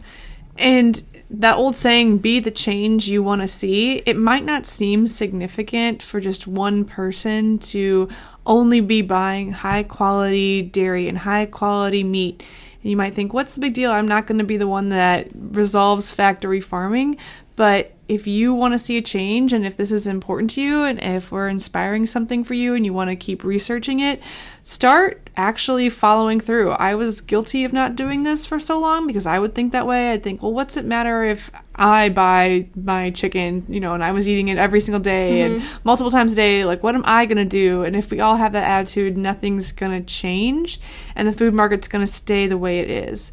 [0.59, 5.07] And that old saying, be the change you want to see, it might not seem
[5.07, 8.09] significant for just one person to
[8.47, 12.43] only be buying high quality dairy and high quality meat.
[12.87, 13.91] You might think, what's the big deal?
[13.91, 17.16] I'm not going to be the one that resolves factory farming.
[17.57, 20.84] But if you want to see a change and if this is important to you
[20.84, 24.20] and if we're inspiring something for you and you want to keep researching it,
[24.67, 26.73] start actually following through.
[26.73, 29.87] I was guilty of not doing this for so long because I would think that
[29.87, 30.11] way.
[30.11, 34.11] I'd think, well, what's it matter if I buy my chicken, you know, and I
[34.11, 35.77] was eating it every single day and mm-hmm.
[35.85, 36.64] multiple times a day?
[36.64, 37.85] Like, what am I going to do?
[37.85, 40.81] And if we all have that attitude, nothing's going to change
[41.14, 43.31] and the food market's going to stay the way it is.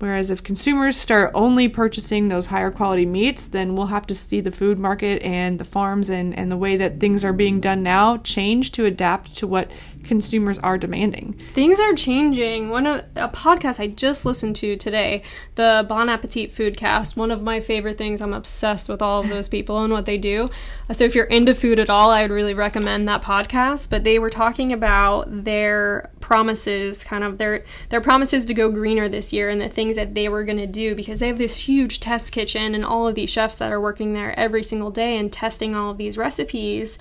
[0.00, 4.40] Whereas if consumers start only purchasing those higher quality meats, then we'll have to see
[4.40, 7.82] the food market and the farms and, and the way that things are being done
[7.82, 9.70] now change to adapt to what
[10.04, 11.34] consumers are demanding.
[11.54, 12.68] Things are changing.
[12.68, 15.22] One of a podcast I just listened to today,
[15.54, 18.20] the Bon Appetit Foodcast, one of my favorite things.
[18.20, 20.50] I'm obsessed with all of those people and what they do.
[20.88, 23.90] Uh, So if you're into food at all, I would really recommend that podcast.
[23.90, 29.08] But they were talking about their promises, kind of their their promises to go greener
[29.08, 31.56] this year and the things that they were going to do because they have this
[31.56, 35.18] huge test kitchen and all of these chefs that are working there every single day
[35.18, 36.98] and testing all of these recipes.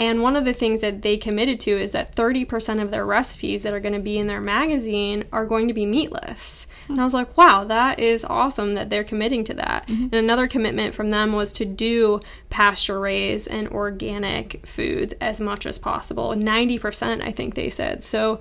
[0.00, 3.62] And one of the things that they committed to is that 30% of their recipes
[3.62, 6.66] that are going to be in their magazine are going to be meatless.
[6.88, 9.86] And I was like, wow, that is awesome that they're committing to that.
[9.86, 10.04] Mm-hmm.
[10.04, 15.66] And another commitment from them was to do pasture raised and organic foods as much
[15.66, 16.30] as possible.
[16.30, 18.02] 90%, I think they said.
[18.02, 18.40] So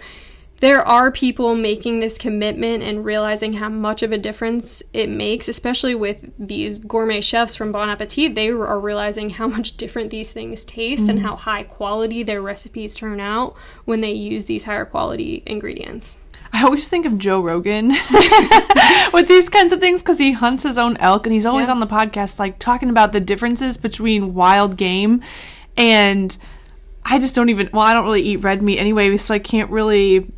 [0.59, 5.47] there are people making this commitment and realizing how much of a difference it makes,
[5.47, 8.35] especially with these gourmet chefs from Bon Appetit.
[8.35, 11.21] They are realizing how much different these things taste and mm.
[11.21, 13.55] how high quality their recipes turn out
[13.85, 16.19] when they use these higher quality ingredients.
[16.51, 17.89] I always think of Joe Rogan
[19.13, 21.73] with these kinds of things because he hunts his own elk and he's always Yeah.
[21.73, 25.21] on the podcast, like talking about the differences between wild game
[25.77, 26.35] and
[27.05, 29.69] I just don't even, well, I don't really eat red meat anyway, so I can't
[29.71, 30.31] really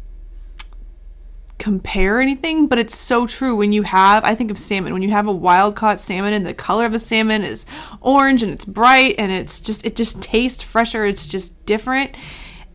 [1.62, 5.12] compare anything, but it's so true when you have, I think of salmon, when you
[5.12, 7.68] have a wild caught salmon and the color of the salmon is
[8.02, 12.18] orange and it's bright and it's just, it just tastes fresher, it's just different.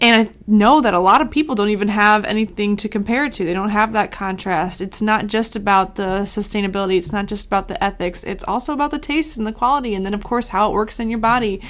[0.01, 3.33] And I know that a lot of people don't even have anything to compare it
[3.35, 3.45] to.
[3.45, 4.81] They don't have that contrast.
[4.81, 8.93] It's not just about the sustainability, it's not just about the ethics, it's also about
[8.93, 11.61] the taste and the quality, and then, of course, how it works in your body.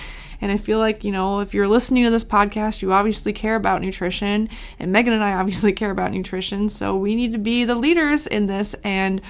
[0.41, 3.57] And I feel like, you know, if you're listening to this podcast, you obviously care
[3.57, 4.49] about nutrition.
[4.79, 6.69] And Megan and I obviously care about nutrition.
[6.69, 9.21] So we need to be the leaders in this and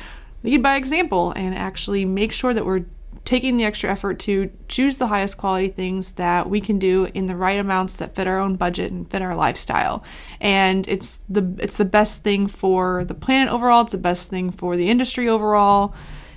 [0.43, 2.85] lead by example and actually make sure that we're
[3.27, 7.27] taking the extra effort to choose the highest quality things that we can do in
[7.27, 10.05] the right amounts that fit our own budget and fit our lifestyle.
[10.41, 14.53] And it's the it's the best thing for the planet overall, it's the best thing
[14.53, 15.93] for the industry overall.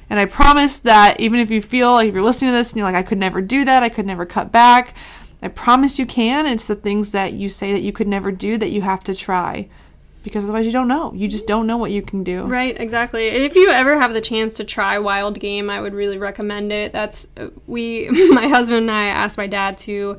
[0.10, 2.78] And I promise that even if you feel like if you're listening to this and
[2.78, 4.96] you're like, I could never do that, I could never cut back,
[5.42, 6.46] I promise you can.
[6.46, 9.16] It's the things that you say that you could never do that you have to
[9.16, 9.70] try.
[10.22, 11.14] Because otherwise you don't know.
[11.14, 12.44] You just don't know what you can do.
[12.44, 13.30] Right, exactly.
[13.30, 16.74] And if you ever have the chance to try wild game, I would really recommend
[16.74, 16.92] it.
[16.92, 20.18] That's uh, we my husband and I asked my dad to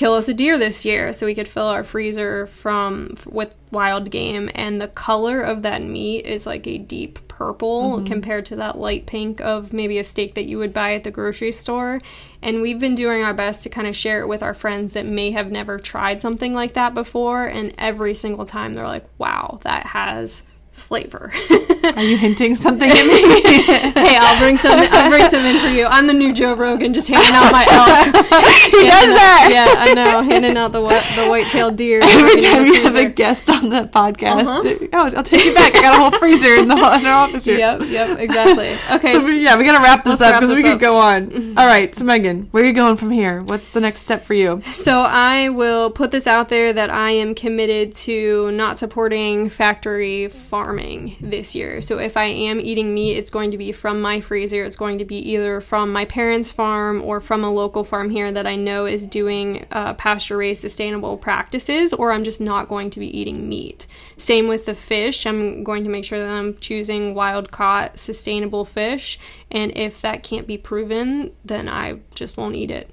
[0.00, 4.10] kill us a deer this year so we could fill our freezer from with wild
[4.10, 4.50] game.
[4.54, 8.06] And the color of that meat is like a deep purple mm-hmm.
[8.06, 11.10] compared to that light pink of maybe a steak that you would buy at the
[11.10, 12.00] grocery store.
[12.40, 15.06] And we've been doing our best to kind of share it with our friends that
[15.06, 17.44] may have never tried something like that before.
[17.44, 21.30] And every single time they're like wow that has flavor
[21.82, 23.40] Are you hinting something at me?
[24.00, 26.92] hey i'll bring some i'll bring some in for you i'm the new joe rogan
[26.92, 28.06] just handing out my elk
[28.64, 29.48] he does that.
[29.52, 33.06] yeah i know handing out the white the white-tailed deer Every time you have a
[33.08, 34.86] guest on the podcast, Uh-huh.
[34.92, 35.74] oh, I'll take you back.
[35.74, 37.58] I got a whole freezer in the in our office here.
[37.58, 40.78] yep yep exactly okay So we, yeah, we gotta wrap this up because we could
[40.80, 41.56] go on.
[41.58, 43.40] All right, so Megan, where are you going from here?
[43.44, 44.60] What's the next step for you?
[44.62, 50.28] So I will put this out there that I am committed to not supporting factory
[50.28, 51.69] farming this year.
[51.80, 54.64] So if I am eating meat, it's going to be from my freezer.
[54.64, 58.32] It's going to be either from my parents' farm or from a local farm here
[58.32, 62.90] that I know is doing uh, pasture raised sustainable practices, or I'm just not going
[62.90, 63.86] to be eating meat.
[64.16, 65.26] Same with the fish.
[65.26, 69.18] I'm going to make sure that I'm choosing wild caught sustainable fish.
[69.50, 72.90] And if that can't be proven, then I just won't eat it.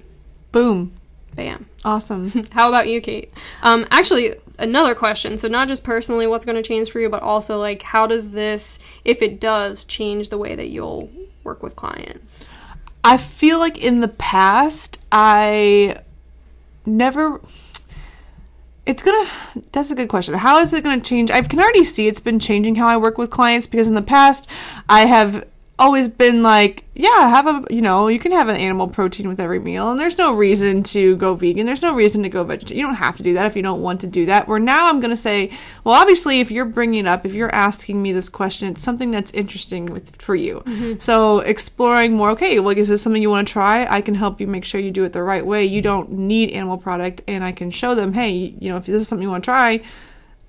[0.52, 0.92] Boom.
[1.34, 1.66] Bam.
[1.84, 2.30] Awesome.
[2.52, 3.32] How about you, Kate?
[3.62, 5.38] Um, actually, another question.
[5.38, 8.30] So, not just personally what's going to change for you, but also like how does
[8.32, 11.10] this, if it does, change the way that you'll
[11.44, 12.52] work with clients?
[13.04, 15.96] I feel like in the past, I
[16.84, 17.40] never.
[18.86, 19.28] It's gonna.
[19.72, 20.34] That's a good question.
[20.34, 21.30] How is it gonna change?
[21.30, 24.02] I can already see it's been changing how I work with clients because in the
[24.02, 24.48] past,
[24.88, 25.46] I have
[25.78, 29.38] always been like, yeah, have a, you know, you can have an animal protein with
[29.38, 31.66] every meal, and there's no reason to go vegan.
[31.66, 32.80] There's no reason to go vegetarian.
[32.80, 34.48] You don't have to do that if you don't want to do that.
[34.48, 35.50] Where now I'm gonna say,
[35.84, 39.10] well, obviously, if you're bringing it up, if you're asking me this question, it's something
[39.10, 40.62] that's interesting with for you.
[40.66, 40.98] Mm-hmm.
[40.98, 42.30] So exploring more.
[42.30, 43.86] Okay, well, is this something you want to try?
[43.88, 45.64] I can help you make sure you do it the right way.
[45.64, 49.02] You don't need animal product, and I can show them, hey, you know, if this
[49.02, 49.80] is something you want to try.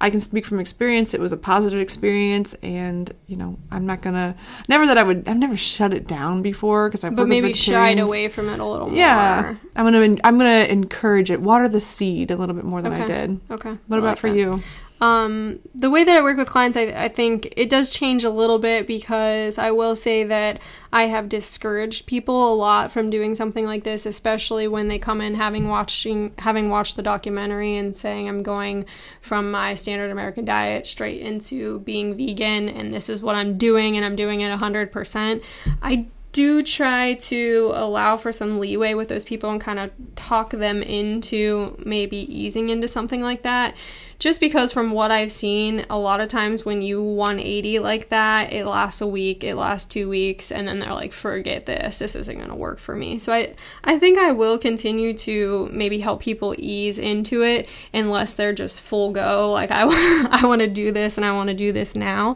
[0.01, 1.13] I can speak from experience.
[1.13, 4.35] It was a positive experience, and you know, I'm not gonna.
[4.69, 5.27] Never that I would.
[5.27, 8.65] I've never shut it down before because I've But maybe shied away from it a
[8.65, 9.59] little Yeah, more.
[9.75, 10.17] I'm gonna.
[10.23, 11.41] I'm gonna encourage it.
[11.41, 13.41] Water the seed a little bit more than I did.
[13.51, 13.77] Okay.
[13.87, 14.37] What I about like for that.
[14.37, 14.61] you?
[15.01, 18.29] Um, the way that I work with clients, I, I think it does change a
[18.29, 20.59] little bit because I will say that
[20.91, 25.21] I have discouraged people a lot from doing something like this, especially when they come
[25.21, 28.85] in having watching having watched the documentary and saying I'm going
[29.21, 33.95] from my standard American diet straight into being vegan and this is what I'm doing
[33.95, 35.43] and I'm doing it 100%.
[35.81, 40.51] I do try to allow for some leeway with those people and kind of talk
[40.51, 43.75] them into maybe easing into something like that.
[44.19, 48.51] Just because, from what I've seen, a lot of times when you 180 like that,
[48.51, 51.99] it lasts a week, it lasts two weeks, and then they're like, "Forget this.
[51.99, 53.55] This isn't going to work for me." So I,
[53.85, 58.81] I think I will continue to maybe help people ease into it, unless they're just
[58.81, 59.53] full go.
[59.53, 59.83] Like I,
[60.31, 62.35] I want to do this and I want to do this now.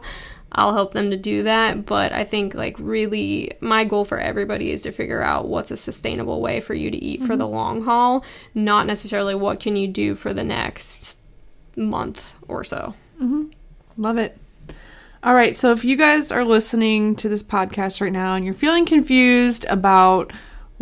[0.54, 1.86] I'll help them to do that.
[1.86, 5.76] But I think, like, really, my goal for everybody is to figure out what's a
[5.76, 7.54] sustainable way for you to eat for the mm-hmm.
[7.54, 8.24] long haul,
[8.54, 11.16] not necessarily what can you do for the next
[11.76, 12.94] month or so.
[13.20, 13.46] Mm-hmm.
[13.96, 14.38] Love it.
[15.22, 18.52] All right, so if you guys are listening to this podcast right now and you're
[18.52, 20.32] feeling confused about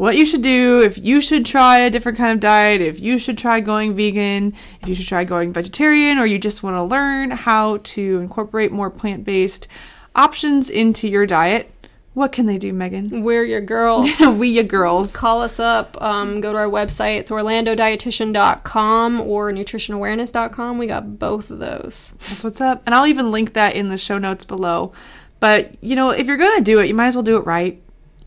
[0.03, 3.21] what you should do, if you should try a different kind of diet, if you
[3.21, 6.83] should try going vegan, if you should try going vegetarian, or you just want to
[6.83, 9.69] learn how to incorporate more plant based
[10.17, 11.71] options into your diet,
[12.15, 13.23] what can they do, Megan?
[13.23, 14.09] We're your girls.
[14.21, 15.15] we your girls.
[15.15, 15.97] Call us up.
[16.03, 17.21] Um, go to our website.
[17.21, 20.79] It's orlandodietitian.com or nutritionawareness.com.
[20.79, 22.17] We got both of those.
[22.29, 22.83] That's what's up.
[22.87, 24.93] And I'll even link that in the show notes below.
[25.39, 27.47] But, you know, if you're going to do it, you might as well do it
[27.47, 27.81] right.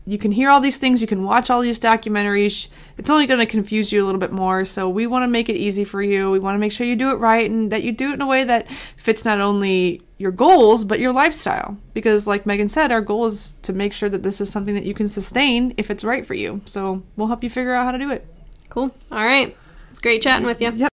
[0.08, 2.68] You can hear all these things, you can watch all these documentaries.
[2.96, 4.64] It's only going to confuse you a little bit more.
[4.64, 6.30] So, we want to make it easy for you.
[6.30, 8.22] We want to make sure you do it right and that you do it in
[8.22, 11.76] a way that fits not only your goals, but your lifestyle.
[11.92, 14.84] Because, like Megan said, our goal is to make sure that this is something that
[14.84, 16.60] you can sustain if it's right for you.
[16.66, 18.24] So, we'll help you figure out how to do it.
[18.68, 18.94] Cool.
[19.10, 19.56] All right.
[19.90, 20.70] It's great chatting with you.
[20.70, 20.88] Yep.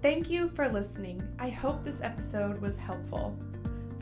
[0.00, 1.26] Thank you for listening.
[1.38, 3.36] I hope this episode was helpful.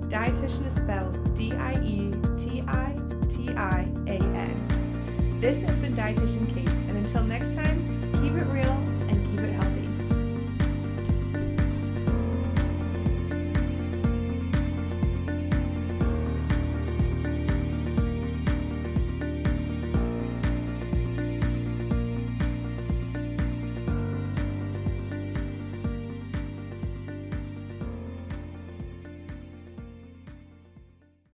[0.09, 2.97] Dietitian is spelled D I E T I
[3.29, 5.41] T I A N.
[5.41, 8.71] This has been Dietitian Kate, and until next time, keep it real
[9.09, 9.72] and keep it healthy.